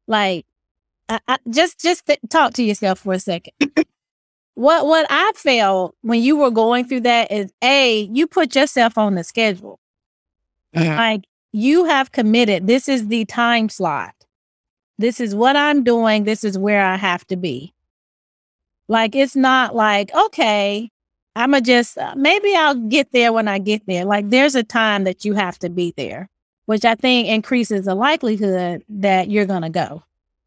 [0.08, 0.46] Like,
[1.10, 3.54] I, I, just just th- talk to yourself for a second.
[4.56, 8.98] what what I felt when you were going through that is a you put yourself
[8.98, 9.80] on the schedule.
[10.76, 10.98] Mhm.
[10.98, 12.68] Like you have committed.
[12.68, 14.13] This is the time slot.
[14.98, 16.24] This is what I'm doing.
[16.24, 17.74] This is where I have to be.
[18.88, 20.89] Like it's not like okay,
[21.36, 24.06] I'ma just uh, maybe I'll get there when I get there.
[24.06, 26.30] Like there's a time that you have to be there,
[26.65, 30.04] which I think increases the likelihood that you're gonna go.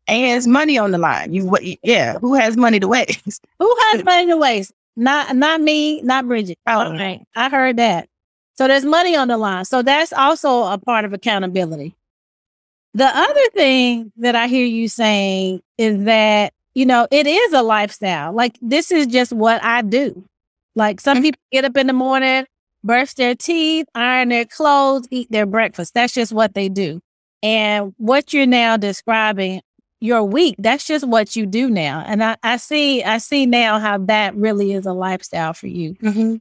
[0.08, 1.32] And it's money on the line.
[1.34, 3.44] You yeah, who has money to waste?
[3.58, 4.72] Who has money to waste?
[4.96, 6.58] Not not me, not Bridget.
[6.66, 6.90] Oh.
[6.92, 7.22] right.
[7.36, 8.08] I heard that.
[8.56, 9.64] So there's money on the line.
[9.66, 11.94] So that's also a part of accountability.
[12.94, 17.62] The other thing that I hear you saying is that, you know, it is a
[17.62, 18.32] lifestyle.
[18.32, 20.24] Like this is just what I do.
[20.74, 21.22] Like some Mhm.
[21.22, 22.46] people get up in the morning,
[22.82, 25.94] brush their teeth, iron their clothes, eat their breakfast.
[25.94, 27.00] That's just what they do.
[27.42, 29.60] And what you're now describing
[30.00, 32.04] your week, that's just what you do now.
[32.06, 35.94] And I, I see, I see now how that really is a lifestyle for you.
[35.94, 36.36] Mm-hmm.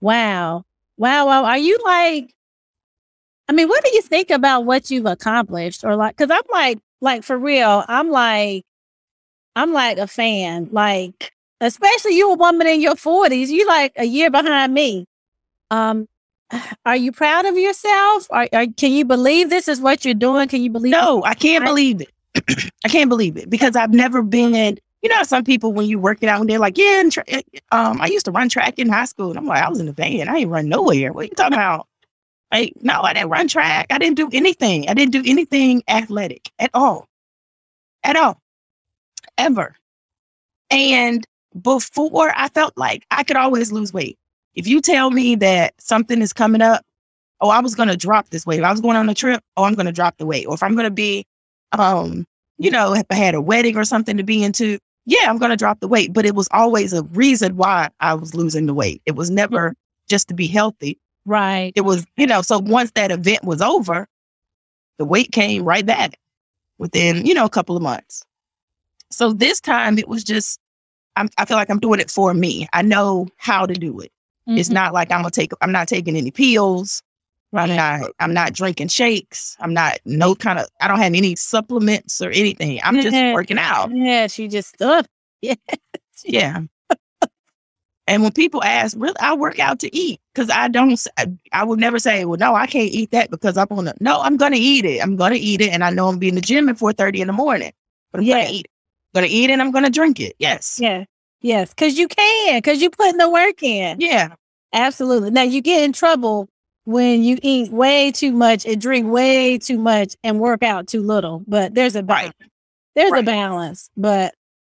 [0.00, 0.64] Wow.
[0.96, 1.26] Wow.
[1.26, 1.44] Wow.
[1.44, 2.32] Are you like,
[3.48, 5.84] I mean, what do you think about what you've accomplished?
[5.84, 8.64] Or like, cause I'm like, like for real, I'm like,
[9.54, 10.68] I'm like a fan.
[10.72, 15.06] Like, especially you a woman in your 40s, you like a year behind me.
[15.70, 16.06] Um,
[16.86, 18.26] are you proud of yourself?
[18.30, 20.48] Are, are can you believe this is what you're doing?
[20.48, 21.68] Can you believe No, I can't Right.
[21.68, 22.08] believe it.
[22.84, 24.78] I can't believe it because I've never been.
[25.02, 27.24] You know, some people when you work it out and they're like, "Yeah, tra-
[27.70, 29.86] um, I used to run track in high school." And I'm like, "I was in
[29.86, 30.28] the van.
[30.28, 31.12] I ain't run nowhere.
[31.12, 31.86] What are you talking about?"
[32.52, 33.86] Like, no, I didn't run track.
[33.90, 34.88] I didn't do anything.
[34.88, 37.08] I didn't do anything athletic at all,
[38.04, 38.40] at all,
[39.36, 39.74] ever.
[40.70, 41.26] And
[41.62, 44.18] before, I felt like I could always lose weight.
[44.54, 46.84] If you tell me that something is coming up,
[47.40, 48.60] oh, I was going to drop this weight.
[48.60, 50.46] If I was going on a trip, oh, I'm going to drop the weight.
[50.46, 51.26] Or if I'm going to be,
[51.80, 52.26] um,
[52.58, 55.50] you know, if I had a wedding or something to be into, yeah, I'm going
[55.50, 56.12] to drop the weight.
[56.12, 59.02] But it was always a reason why I was losing the weight.
[59.06, 59.74] It was never
[60.08, 60.98] just to be healthy.
[61.24, 61.72] Right.
[61.74, 64.06] It was, you know, so once that event was over,
[64.98, 66.18] the weight came right back
[66.78, 68.22] within, you know, a couple of months.
[69.10, 70.58] So this time it was just,
[71.16, 72.68] I'm, I feel like I'm doing it for me.
[72.72, 74.12] I know how to do it.
[74.48, 74.74] It's Mhm.
[74.74, 75.50] not like I'm gonna take.
[75.60, 77.02] I'm not taking any pills.
[77.54, 79.56] I'm not I'm not drinking shakes.
[79.60, 82.80] I'm not no kind of I don't have any supplements or anything.
[82.84, 83.90] I'm just working out.
[83.94, 85.02] Yeah, she just uh,
[85.42, 85.54] yeah.
[86.24, 86.60] Yeah.
[88.08, 91.00] and when people ask, really, I work out to eat because I don't.
[91.52, 93.94] I would never say, well, no, I can't eat that because I'm gonna.
[94.00, 95.02] No, I'm gonna eat it.
[95.02, 97.20] I'm gonna eat it, and I know I'm be in the gym at four thirty
[97.20, 97.72] in the morning.
[98.12, 98.42] But I'm Yeah.
[98.44, 98.70] gonna eat it.
[99.14, 100.34] I'm Gonna eat it, and I'm gonna drink it.
[100.38, 100.78] Yes.
[100.80, 101.04] Yeah.
[101.42, 104.00] Yes, because you can, because you putting the work in.
[104.00, 104.34] Yeah.
[104.72, 105.30] Absolutely.
[105.30, 106.48] Now you get in trouble
[106.86, 111.02] when you eat way too much and drink way too much and work out too
[111.02, 111.42] little.
[111.46, 112.34] But there's a balance.
[112.40, 112.50] Right.
[112.94, 113.90] There's a balance.
[113.96, 114.34] But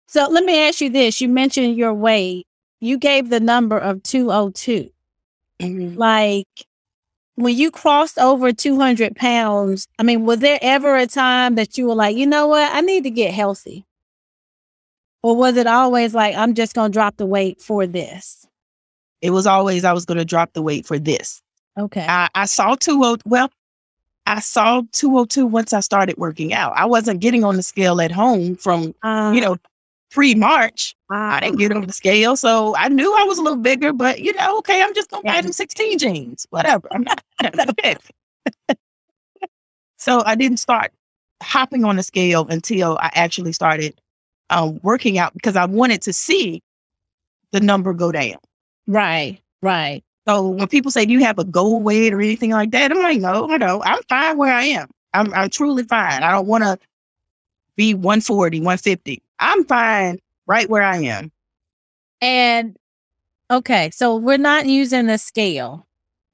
[0.07, 1.21] so let me ask you this.
[1.21, 2.45] You mentioned your weight.
[2.81, 4.89] You gave the number of 202.
[5.61, 5.95] Mhm.
[5.97, 6.47] Like
[7.35, 11.87] when you crossed over 200 pounds, I mean, was there ever a time that you
[11.87, 12.71] were like, you know what?
[12.73, 13.85] I need to get healthy?
[15.21, 18.47] Or was it always like, I'm just going to drop the weight for this?
[19.21, 21.41] It was always I was gonna drop the weight for this.
[21.79, 22.05] Okay.
[22.07, 23.49] I, I saw two oh well,
[24.25, 26.73] I saw two oh two once I started working out.
[26.75, 29.57] I wasn't getting on the scale at home from Uh, you know
[30.11, 30.95] pre March.
[31.11, 33.93] uh, I didn't get on the scale, so I knew I was a little bigger.
[33.93, 35.41] But you know, okay, I'm just gonna buy Yeah.
[35.41, 36.87] them 16 jeans, whatever.
[36.91, 37.23] I'm not
[37.69, 37.95] okay.
[39.97, 40.91] so I didn't start
[41.41, 43.99] hopping on the scale until I actually started
[44.49, 46.61] um, working out because I wanted to see
[47.51, 48.37] the number go down.
[48.87, 50.03] Right, right.
[50.29, 53.01] So when people say, "Do you have a goal weight or anything like that?" I'm
[53.01, 53.81] like, "No, I don't.
[53.83, 54.87] I'm fine where I am.
[55.15, 56.21] I'm I'm truly fine.
[56.21, 56.77] I don't want to
[57.75, 59.23] be 140, 150.
[59.39, 61.31] I'm fine right where I am."
[62.21, 62.77] And
[63.49, 65.87] okay, so we're not using the scale.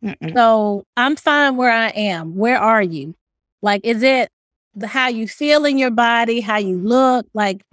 [0.04, 0.34] Mm-mm.
[0.34, 2.36] So I'm fine where I am.
[2.36, 3.16] Where are you?
[3.62, 4.30] Like, is it
[4.76, 7.28] the, how you feel in your body, how you look?
[7.34, 7.64] Like,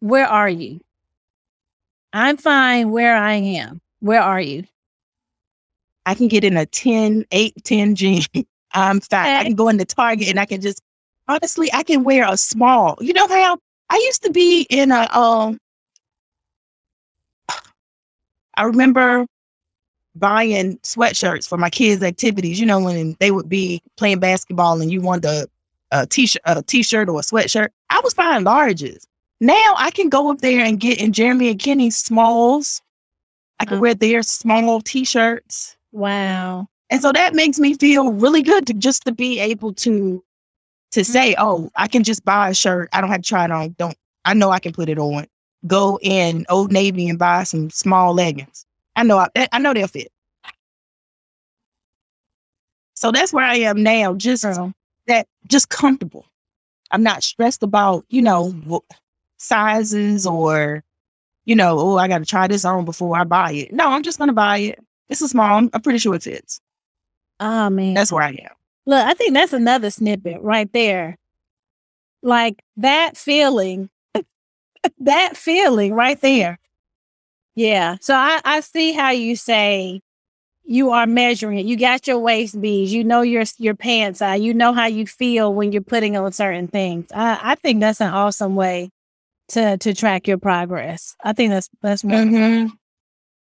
[0.00, 0.82] where are you?
[2.12, 3.80] I'm fine where I am.
[4.00, 4.64] Where are you?
[6.06, 8.22] I can get in a 10, 8, 10 jean.
[8.74, 9.36] I'm fine.
[9.36, 10.80] I can go into Target and I can just
[11.28, 12.96] honestly, I can wear a small.
[13.00, 13.58] You know how
[13.90, 15.58] I used to be in a um
[18.56, 19.26] I remember
[20.14, 24.90] buying sweatshirts for my kids' activities, you know, when they would be playing basketball and
[24.92, 25.46] you wanted a,
[25.90, 27.68] a t-shirt, a t-shirt or a sweatshirt.
[27.90, 29.04] I was buying larges.
[29.40, 32.80] Now I can go up there and get in Jeremy and Kenny's smalls.
[33.60, 33.80] I can Uh.
[33.80, 35.76] wear their small t-shirts.
[35.92, 36.68] Wow.
[36.90, 40.22] And so that makes me feel really good to just to be able to
[40.92, 41.12] to mm-hmm.
[41.12, 42.88] say, oh, I can just buy a shirt.
[42.92, 43.74] I don't have to try it on.
[43.78, 45.26] Don't I know I can put it on.
[45.66, 48.66] Go in Old Navy and buy some small leggings.
[48.96, 50.12] I know I, I know they'll fit.
[52.94, 54.14] So that's where I am now.
[54.14, 54.72] Just Girl.
[55.08, 56.26] that, just comfortable.
[56.90, 58.82] I'm not stressed about you know
[59.38, 60.84] sizes or
[61.44, 63.72] you know, oh, I got to try this on before I buy it.
[63.72, 64.78] No, I'm just gonna buy it.
[65.08, 65.58] It's a small.
[65.58, 66.60] I'm, I'm pretty sure it's it.
[67.40, 67.94] Oh man.
[67.94, 68.54] That's where I am.
[68.86, 71.16] Look, I think that's another snippet right there.
[72.22, 73.90] Like that feeling,
[75.00, 76.58] that feeling right there.
[77.54, 77.96] Yeah.
[78.00, 80.00] So I, I see how you say
[80.64, 81.66] you are measuring it.
[81.66, 82.92] You got your waist beads.
[82.92, 84.40] You know your your pants size.
[84.40, 87.06] You know how you feel when you're putting on certain things.
[87.14, 88.90] I, I think that's an awesome way
[89.48, 91.16] to to track your progress.
[91.22, 92.30] I think that's that's one.
[92.30, 92.74] Mm-hmm.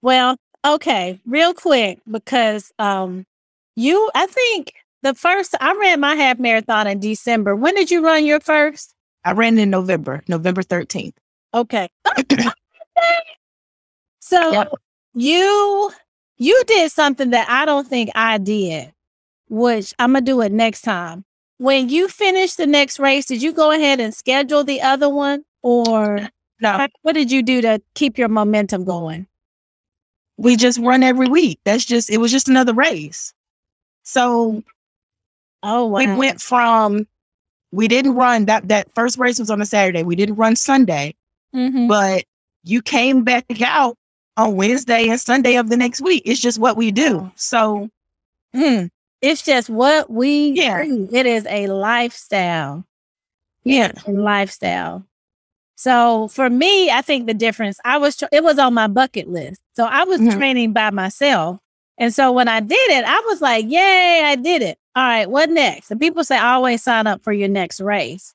[0.02, 3.26] Well, okay, real quick because um
[3.76, 4.74] you I think
[5.04, 7.56] the first I ran my half marathon in December.
[7.56, 8.94] When did you run your first?
[9.26, 11.14] I ran in November, November 13th.
[11.54, 11.88] Okay.
[14.20, 14.72] so Yep.
[15.14, 15.92] you
[16.38, 18.92] you did something that I don't think I did,
[19.50, 21.26] which I'm gonna do it next time.
[21.58, 25.44] When you finish the next race, did you go ahead and schedule the other one,
[25.62, 26.28] or
[26.60, 29.28] No, what- what did you do to keep your momentum going?
[30.38, 31.60] We just run every week.
[31.64, 33.34] That's just, it was just another race.
[34.04, 34.64] So
[35.66, 35.98] Oh wow!
[36.00, 37.08] we went from,
[37.72, 40.04] we didn't run that, that first race was on a Saturday.
[40.04, 41.16] We didn't run Sunday,
[41.56, 41.88] Mhm.
[41.88, 42.26] but
[42.64, 43.98] you came back out
[44.38, 46.24] on Wednesday and Sunday of the next week.
[46.26, 47.32] It's just what we do.
[47.36, 47.90] So
[48.56, 48.90] Mm.
[49.22, 50.84] It's just what we Yeah.
[50.84, 51.08] do.
[51.12, 52.86] It is a lifestyle.
[53.64, 55.06] yeah, A lifestyle.
[55.76, 59.62] So for me, I think the difference, I was, it was on my bucket list.
[59.76, 60.38] So I was Mhm.
[60.38, 61.60] training by myself.
[61.98, 64.78] And so when I did it, I was like, yay, I did it.
[64.96, 65.92] All right, what next?
[65.92, 68.34] And people say always sign up for your next race.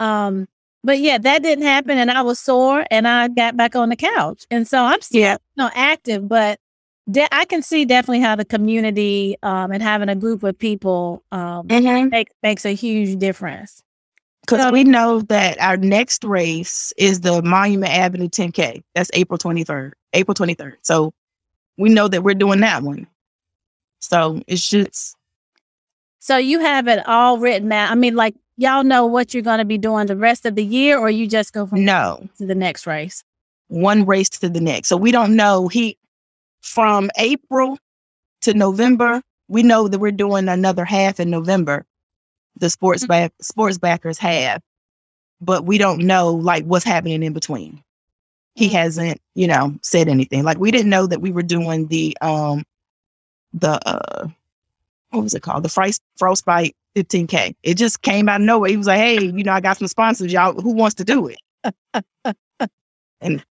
[0.00, 0.48] Um,
[0.82, 1.96] but yeah, that didn't happen.
[1.98, 4.44] And I was sore and I got back on the couch.
[4.50, 6.58] And so I'm still yeah, no active, but
[7.10, 11.22] de- I can see definitely how the community um, and having a group of people
[11.32, 11.66] um,
[12.10, 13.82] make, makes a huge difference.
[14.50, 18.82] We know that our next race is the Monument Avenue 10K.
[18.94, 20.74] That's April 23rd, April 23rd.
[20.82, 21.12] So
[21.76, 23.06] we know that we're doing that one.
[24.00, 25.16] So it's just
[26.18, 27.90] So you have it all written out.
[27.90, 30.64] I mean, like y'all know what you're going to be doing the rest of the
[30.64, 33.24] year, or you just go from no to the next race.
[33.68, 34.88] One race to the next.
[34.88, 35.68] So we don't know.
[35.68, 35.98] He
[36.60, 37.78] from April
[38.42, 39.22] to November.
[39.48, 41.84] We know that we're doing another half in November.
[42.56, 43.08] The sports Mm-hmm.
[43.08, 44.62] back sports backers have,
[45.40, 47.82] but we don't know like what's happening in between.
[48.54, 48.76] He Mm-hmm.
[48.76, 50.44] hasn't, you know, said anything.
[50.44, 52.64] Like we didn't know that we were doing the um
[53.54, 54.28] the uh
[55.10, 55.64] what was it called?
[55.64, 57.54] The Frost Frostbite 15K.
[57.62, 58.70] It just came out of nowhere.
[58.70, 60.60] He was like, Hey, you know, I got some sponsors, y'all.
[60.60, 61.38] Who wants to do it?
[63.20, 63.44] and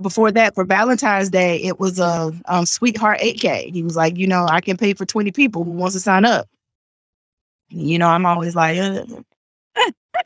[0.00, 3.72] before that, for Valentine's Day, it was a um, Sweetheart 8K.
[3.72, 6.24] He was like, you know, I can pay for 20 people who wants to sign
[6.24, 6.48] up.
[7.68, 9.24] You know, I'm always like, um,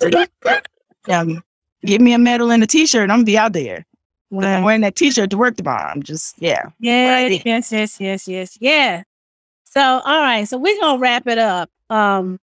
[1.84, 3.86] give me a medal and a t-shirt I'm gonna be out there.
[4.28, 5.90] When I'm wearing that t-shirt to work tomorrow.
[5.90, 6.70] I'm just, yeah.
[6.78, 7.42] Yeah, Right.
[7.44, 9.02] yes, yes, yes, yes, yeah.
[9.64, 11.68] So, all right, so we're gonna wrap it up.
[11.88, 12.38] Um,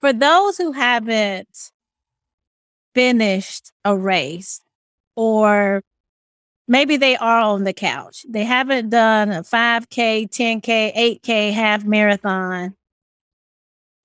[0.00, 1.70] for those who haven't
[2.94, 4.60] finished a race,
[5.16, 5.82] or
[6.68, 12.76] maybe they are on the couch, they haven't done a 5K, 10K, 8K, half marathon.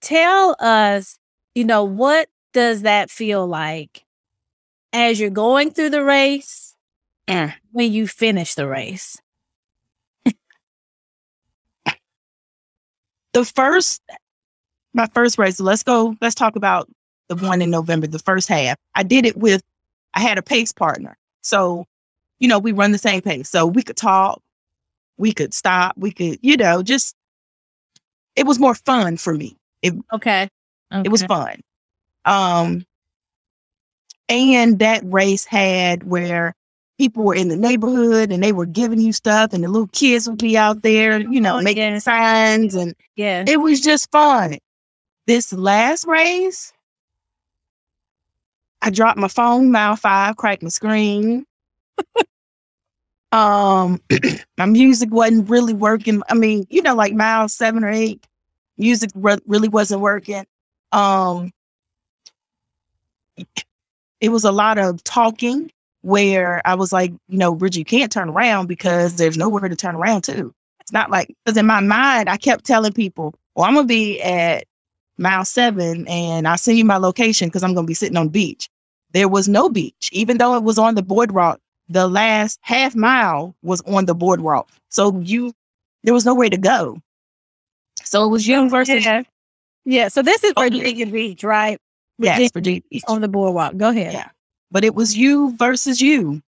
[0.05, 1.17] Tell us,
[1.55, 4.05] you know, what does that feel like
[4.93, 6.75] as you're going through the race?
[7.27, 7.53] Mm.
[7.71, 9.17] when you finish the race.
[13.33, 14.01] The first,
[14.93, 16.87] my first race, let's go, let's talk about
[17.27, 18.77] the one in November, the first half.
[18.93, 19.63] I did it with,
[20.13, 21.17] I had a pace partner.
[21.41, 21.85] So,
[22.39, 23.49] you know, we run the same pace.
[23.49, 24.39] So we could talk,
[25.17, 27.15] we could stop, we could, you know, just,
[28.35, 29.57] it was more fun for me.
[30.13, 30.49] Okay.
[31.03, 31.61] It was fun.
[32.25, 32.85] Um,
[34.29, 36.55] and that race had where
[36.97, 40.27] people were in the neighborhood and they were giving you stuff, and the little kids
[40.29, 42.03] would be out there, you know, Oh, making yes.
[42.05, 43.43] signs, and yeah.
[43.47, 44.57] it was just fun.
[45.27, 46.71] This last race,
[48.81, 51.45] I dropped my phone, mile five, cracked my screen.
[53.31, 53.99] um,
[54.57, 56.21] my music wasn't really working.
[56.29, 58.25] I mean, you know, like mile seven or eight,
[58.77, 60.45] music re- really wasn't working.
[60.91, 61.51] Um,
[64.21, 68.11] it was a lot of talking where I was like, you know, Bridget, you can't
[68.11, 70.53] turn around because there's nowhere to turn around to.
[70.79, 74.21] It's not like because in my mind, I kept telling people, well, I'm gonna be
[74.21, 74.65] at
[75.17, 78.31] mile seven and I'll send you my location because I'm gonna be sitting on the
[78.31, 78.69] beach.
[79.13, 81.59] There was no beach, even though it was on the boardwalk.
[81.89, 84.69] The last half mile was on the boardwalk.
[84.89, 85.53] So you
[86.03, 86.99] there was nowhere to go.
[88.05, 89.23] So it was you oh, versus Yeah.
[89.85, 90.07] Yeah.
[90.07, 91.79] So this is Oh, Virginia Beach, right?
[92.17, 93.03] yes, Virginia Beach.
[93.07, 93.77] On the boardwalk.
[93.77, 94.13] Go ahead.
[94.13, 94.29] Yeah.
[94.71, 96.41] But it was you versus you.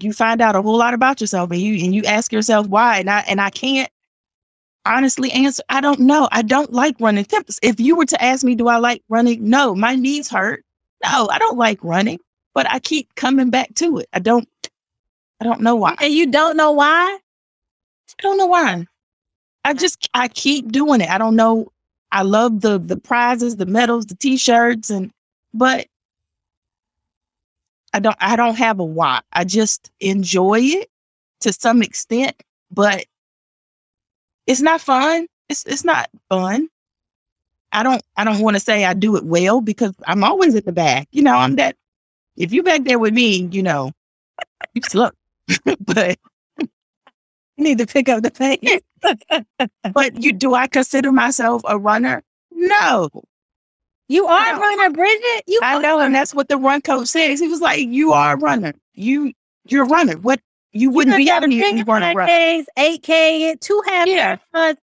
[0.00, 2.98] You find out a whole lot about yourself and you and you ask yourself why.
[2.98, 3.90] And I and I can't
[4.84, 5.62] honestly answer.
[5.68, 6.28] I don't know.
[6.32, 7.26] I don't like running.
[7.62, 9.48] If you were to ask me, do I like running?
[9.48, 10.64] No, my knees hurt.
[11.04, 12.18] No, I don't like running,
[12.54, 14.08] but I keep coming back to it.
[14.12, 14.48] I don't
[15.40, 15.94] I don't know why.
[16.00, 17.18] And you don't know why?
[18.18, 18.86] I don't know why.
[19.66, 21.10] I just I keep doing it.
[21.10, 21.72] I don't know.
[22.12, 25.10] I love the the prizes, the medals, the t-shirts, and
[25.52, 25.88] but
[27.92, 29.22] I don't I don't have a why.
[29.32, 30.88] I just enjoy it
[31.40, 33.06] to some extent, but
[34.46, 35.26] it's not fun.
[35.48, 36.68] It's it's not fun.
[37.72, 40.64] I don't I don't want to say I do it well because I'm always at
[40.64, 41.08] the back.
[41.10, 41.74] You know, I'm that
[42.36, 43.90] if you back there with me, you know,
[44.74, 45.10] you slow.
[45.80, 46.18] but
[47.56, 48.80] You need to pick up the pace.
[49.94, 52.22] but you do I consider myself a runner?
[52.50, 53.08] No.
[54.08, 55.44] you are a runner, Bridget.
[55.46, 57.40] You I know, and that's what the run coach says.
[57.40, 58.74] He was like, You are a runner.
[58.94, 59.32] You
[59.68, 60.16] you're a runner.
[60.18, 60.40] What
[60.72, 62.26] you wouldn't be out of here if you weren't a runner.
[62.26, 64.06] K's, eight K, two half.
[64.06, 64.36] Yeah.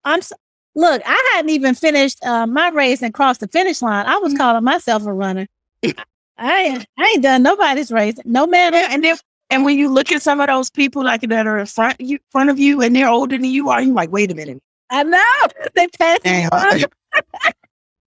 [0.04, 0.36] I'm so,
[0.74, 1.02] look.
[1.06, 4.06] I hadn't even finished uh, my race and crossed the finish line.
[4.06, 5.46] I was calling myself a runner.
[6.40, 8.16] I ain't, I ain't done nobody's race.
[8.24, 8.76] No matter.
[8.76, 9.16] And then
[9.50, 12.18] and when you look at some of those people like that are in front you
[12.30, 14.60] front of you and they're older than you are, you're like, wait a minute.
[14.90, 15.24] I know
[15.74, 16.24] they passed.
[16.24, 16.50] me Damn.
[16.50, 16.84] by.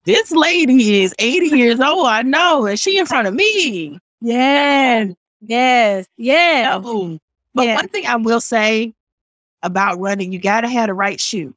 [0.06, 2.08] this lady is 80 years old.
[2.08, 4.00] I know, and she in front of me.
[4.22, 6.80] Yes, yes, yeah.
[6.82, 7.18] No.
[7.54, 8.94] But one thing I will say
[9.64, 11.54] about running, you gotta have the right shoe.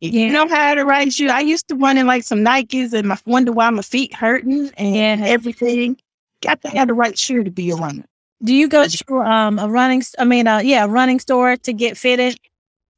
[0.00, 0.26] If Yeah.
[0.26, 3.08] you don't have the right shoe, I used to run in like some Nikes and
[3.08, 5.96] my wonder why my feet hurting and everything.
[6.42, 8.04] Got to have the right shoe to be a runner.
[8.42, 10.02] Do you go to um a running?
[10.18, 12.38] I mean, uh, yeah, a running store to get fitted?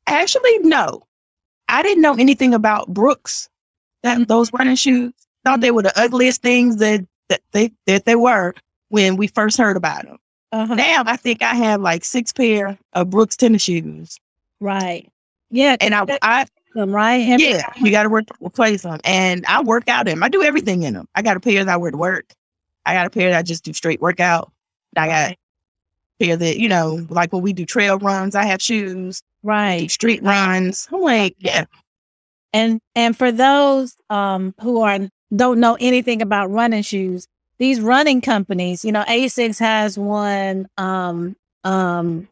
[0.07, 1.03] Actually, no.
[1.69, 3.49] I didn't know anything about Brooks.
[4.03, 5.13] That those running shoes.
[5.45, 8.55] Thought they were the ugliest things that, that they that they were
[8.89, 10.19] when we first heard about them.
[10.51, 10.75] Uh-huh.
[10.75, 14.19] Now I think I have like six pair of Brooks tennis shoes.
[14.61, 15.11] Right.
[15.51, 15.77] Yeah.
[15.81, 17.17] And I, I them, right?
[17.17, 20.23] And- Yeah, you got to work replace them, and I work out in them.
[20.23, 21.09] I do everything in them.
[21.15, 22.33] I got a pair that I wear to work.
[22.85, 24.51] I got a pair that I just do straight workout.
[24.97, 25.35] I got
[26.21, 29.23] pair that you know, like when we do trail runs, I have shoes.
[29.43, 29.91] Right.
[29.91, 30.89] Street runs.
[30.93, 31.65] I'm like, yeah,
[32.53, 34.99] And and for those um who are
[35.35, 37.27] don't know anything about running shoes,
[37.59, 42.29] these running companies, you know, Asics has one um um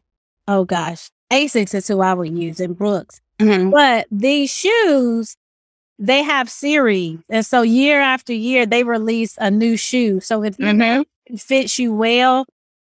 [0.47, 3.21] oh gosh, Asics is who I would use in Brooks.
[3.39, 3.71] Mhm.
[3.71, 5.35] But these shoes,
[5.99, 7.19] they have series.
[7.29, 10.19] And so year after year they release a new shoe.
[10.19, 11.05] So if Mhm.
[11.29, 12.45] It fits you well,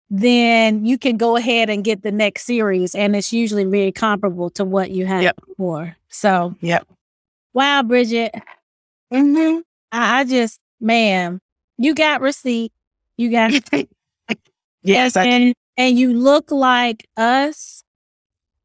[0.09, 2.95] then you can go ahead and get the next series.
[2.95, 5.35] And it's usually very comparable to what you had Yep.
[5.47, 5.95] before.
[6.09, 6.87] So Yep.
[7.53, 8.33] wow, Bridget.
[9.13, 9.61] Mhm.
[9.91, 11.39] I, I just, man,
[11.77, 12.71] you got receipt.
[13.17, 13.51] You got
[14.83, 17.83] yes, I, and and you look like us.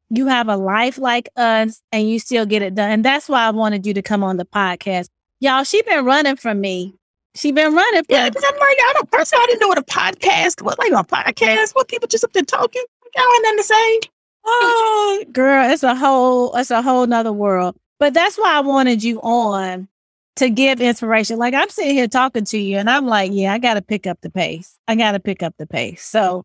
[0.09, 2.91] You have a life like us, and you still get it done.
[2.91, 5.09] And that's why I wanted you to come on the podcast,
[5.41, 5.65] y'all.
[5.65, 6.95] She been running from me.
[7.37, 8.03] She been running.
[8.09, 8.29] Yeah.
[8.31, 9.11] 'cause I'm like, I don't.
[9.11, 10.63] First of all, I didn't know what a podcast.
[10.63, 10.77] was.
[10.79, 11.75] like a podcast?
[11.75, 12.83] What people just up there talking?
[13.15, 14.01] Y'all ain't nothing to say.
[14.45, 17.77] Oh, girl, it's a whole, it's a whole nother world.
[17.99, 19.89] But that's why I wanted you on
[20.37, 21.39] to give inspiration.
[21.39, 24.07] Like I'm sitting here talking to you, and I'm like, yeah, I got to pick
[24.07, 24.79] up the pace.
[24.87, 26.05] I got to pick up the pace.
[26.05, 26.45] So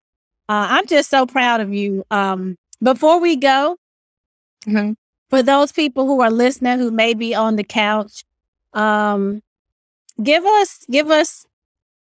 [0.49, 2.03] uh, I'm just so proud of you.
[2.11, 3.77] Um, before we go,
[4.65, 4.95] Mhm.
[5.29, 8.23] for those people who are listening who may be on the couch,
[8.73, 9.41] um,
[10.24, 11.45] give us give us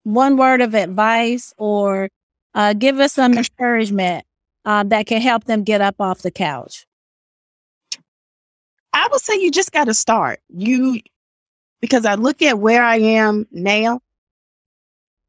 [0.05, 2.09] one word of advice or
[2.55, 4.25] uh, give us some encouragement
[4.65, 6.87] uh, that can help them get up off the couch.
[8.93, 10.41] I would say you just got to start.
[10.49, 11.01] You
[11.81, 14.01] because I look at where I am now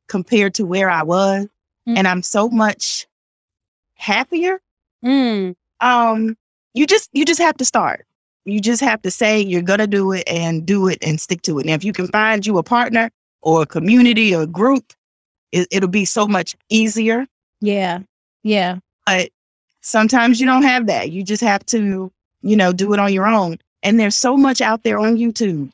[0.08, 1.48] compared to where I was,
[1.88, 1.98] Mm.
[1.98, 3.08] and I'm so much
[3.96, 4.62] happier.
[5.04, 6.38] Mm, Um,
[6.76, 8.06] you just you just have to start.
[8.46, 11.60] You just have to say you're gonna do it and do it and stick to
[11.60, 11.62] it.
[11.66, 13.12] And if you can find you a partner
[13.42, 14.94] or a community or a group,
[15.52, 17.28] it, it'll be so much easier.
[17.62, 18.00] yeah,
[18.44, 19.30] yeah, But
[19.82, 21.12] sometimes you don't have that.
[21.12, 22.12] You just have to,
[22.42, 23.58] you know, do it on your own.
[23.84, 25.72] And there's so much out there on YouTube.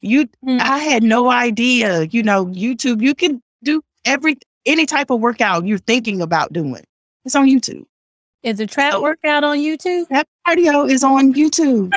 [0.00, 0.60] You Mm.
[0.60, 4.36] I had no idea, you know, YouTube, you can do every
[4.66, 6.84] any type of workout you're thinking about doing.
[7.24, 7.84] It's on YouTube.
[8.42, 10.06] Is a trap So- workout on YouTube?
[10.08, 11.92] That cardio is on YouTube.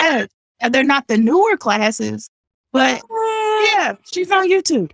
[0.00, 0.28] Yes.
[0.60, 2.28] And they're not the newer classes,
[2.72, 3.00] but
[3.72, 4.90] yeah, she's on YouTube.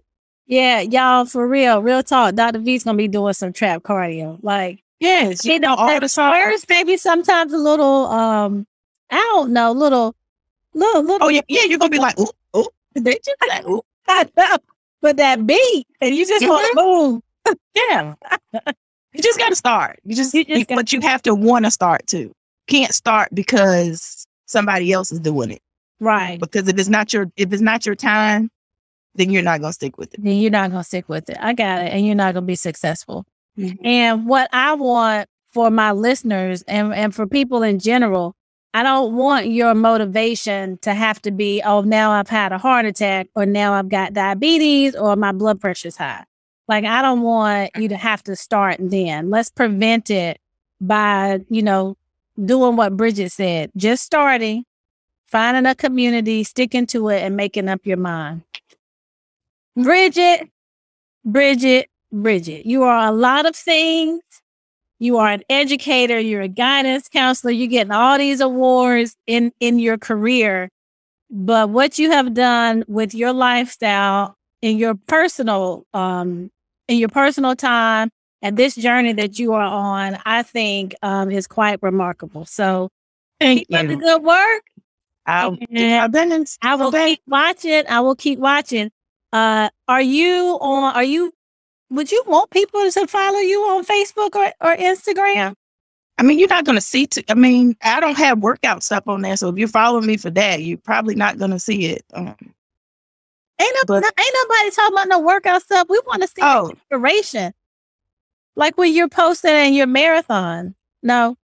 [0.47, 2.35] Yeah, y'all, for real, real talk.
[2.35, 2.59] Dr.
[2.59, 4.39] V's gonna be doing some trap cardio.
[4.43, 6.65] Like Yes, you know all the songs.
[6.69, 8.67] maybe sometimes a little um,
[9.11, 10.15] I don't know, little
[10.73, 13.83] little little Oh yeah, yeah, you're gonna be like, ooh, ooh, they just like, ooh,
[14.07, 17.23] but that beat, and you just want to move.
[17.75, 18.15] yeah.
[19.13, 19.99] you just gotta start.
[20.05, 22.33] You just, You just but you have to want to start too.
[22.67, 25.63] Can't start because somebody else is doing it.
[26.01, 26.39] Right.
[26.39, 28.51] Because if it's not your if it's not your time,
[29.15, 30.23] then you're not gonna stick with it.
[30.23, 31.37] Then you're not gonna stick with it.
[31.41, 31.93] I got it.
[31.93, 33.25] And you're not gonna be successful.
[33.59, 33.79] Mhm.
[33.85, 38.35] And what I want for my listeners and, and for people in general,
[38.75, 42.87] I don't want your motivation to have to be, oh, now I've had a heart
[42.87, 46.25] attack, or now I've got diabetes, or my blood pressure's high.
[46.67, 49.31] Like, I don't want you to have to start then.
[49.31, 50.41] Let's prevent it
[50.81, 51.97] by, you know,
[52.43, 54.65] doing what Bridget said, just starting,
[55.27, 58.43] finding a community, sticking to it, and making up your mind.
[59.77, 60.49] Bridget,
[61.25, 64.23] Bridget, Bridget, you are a lot of things.
[65.01, 69.79] You are an educator, you're a guidance counselor, you're getting all these awards in in
[69.79, 70.71] your career.
[71.31, 76.51] But what you have done with your lifestyle in your personal um
[76.89, 78.11] in your personal time
[78.45, 82.45] and this journey that you are on, I think um is quite remarkable.
[82.45, 82.91] So
[83.41, 84.63] Thank keep up the good work.
[85.27, 87.15] I'll, I've been in, I will Okay.
[87.17, 87.85] keep watching.
[87.89, 88.91] I will keep watching.
[89.33, 90.95] Uh, are you on?
[90.95, 91.33] Are you?
[91.91, 95.55] Would you want people to follow you on Facebook or, or Instagram?
[96.19, 97.07] I mean, you're not gonna see.
[97.07, 100.17] T- I mean, I don't have workout stuff on there, so if you're following me
[100.17, 102.05] for that, you're probably not gonna see it.
[102.13, 102.37] Um,
[103.61, 105.87] Ain't no, But- no- ain't nobody talking about no workout stuff.
[105.89, 107.55] We want to see oh, inspiration,
[108.57, 110.75] like when you're posting in your marathon.
[111.03, 111.37] No,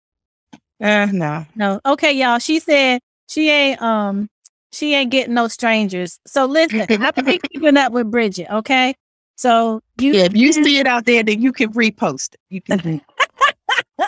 [0.81, 1.45] uh, no.
[1.55, 1.79] no.
[1.85, 2.39] Okay, y'all.
[2.39, 4.29] She said she ain't um
[4.71, 6.19] she ain't getting no strangers.
[6.25, 8.47] So listen, I've been keeping up with Bridget.
[8.51, 8.95] Okay,
[9.35, 12.39] so you Yeah, if you see it out there, then you can repost it.
[12.49, 13.01] You can.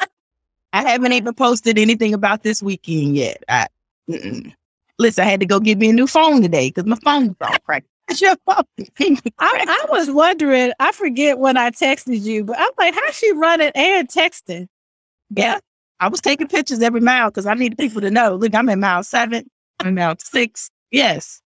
[0.73, 3.43] I haven't even posted anything about this weekend yet.
[3.47, 3.67] I,
[4.09, 4.51] mm-mm.
[4.97, 7.55] Listen, I had to go get me a new phone today because my phone's all
[7.63, 7.87] cracked.
[8.19, 9.17] That's your phone.
[9.39, 13.31] I, I was wondering, I forget when I texted you, but I'm like, how's she
[13.33, 14.67] running and texting?
[15.35, 15.59] yeah,
[15.99, 18.35] I was taking pictures every mile because I need people to know.
[18.35, 19.45] Look, I'm in mile seven.
[19.79, 20.69] I'm now six.
[20.91, 21.41] Yes.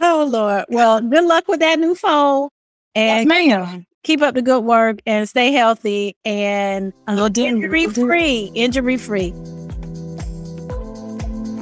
[0.00, 0.64] Oh Lord.
[0.68, 2.48] Well, good luck with that new phone.
[2.94, 8.50] And yes, keep up the good work and stay healthy and injury free.
[8.54, 9.34] Injury free.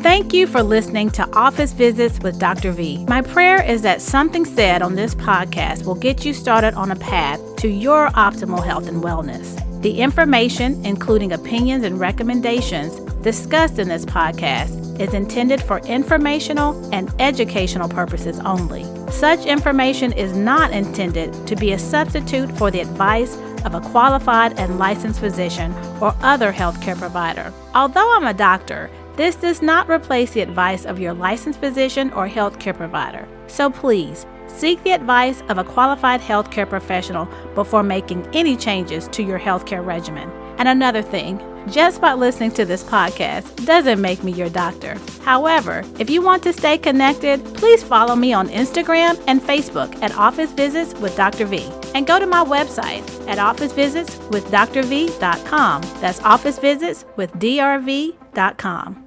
[0.04, 2.72] Thank you for listening to Office Visits with Dr.
[2.72, 3.06] V.
[3.06, 6.96] My prayer is that something said on this podcast will get you started on a
[6.96, 9.58] path to your optimal health and wellness.
[9.80, 17.10] The information, including opinions and recommendations discussed in this podcast, is intended for informational and
[17.18, 18.84] educational purposes only.
[19.10, 24.58] Such information is not intended to be a substitute for the advice of a qualified
[24.60, 27.50] and licensed physician or other healthcare provider.
[27.74, 32.28] Although I'm a doctor, this does not replace the advice of your licensed physician or
[32.28, 33.28] healthcare provider.
[33.46, 39.22] So please, seek the advice of a qualified healthcare professional before making any changes to
[39.22, 40.30] your healthcare regimen.
[40.58, 44.96] And another thing, just by listening to this podcast doesn't make me your doctor.
[45.22, 50.16] However, if you want to stay connected, please follow me on Instagram and Facebook at
[50.16, 51.46] Office Visits with Dr.
[51.46, 51.68] V.
[51.94, 55.82] And go to my website at officevisitswithdrv.com.
[56.00, 57.32] That's Office Visits with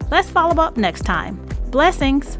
[0.09, 1.35] Let's follow up next time.
[1.69, 2.37] Blessings.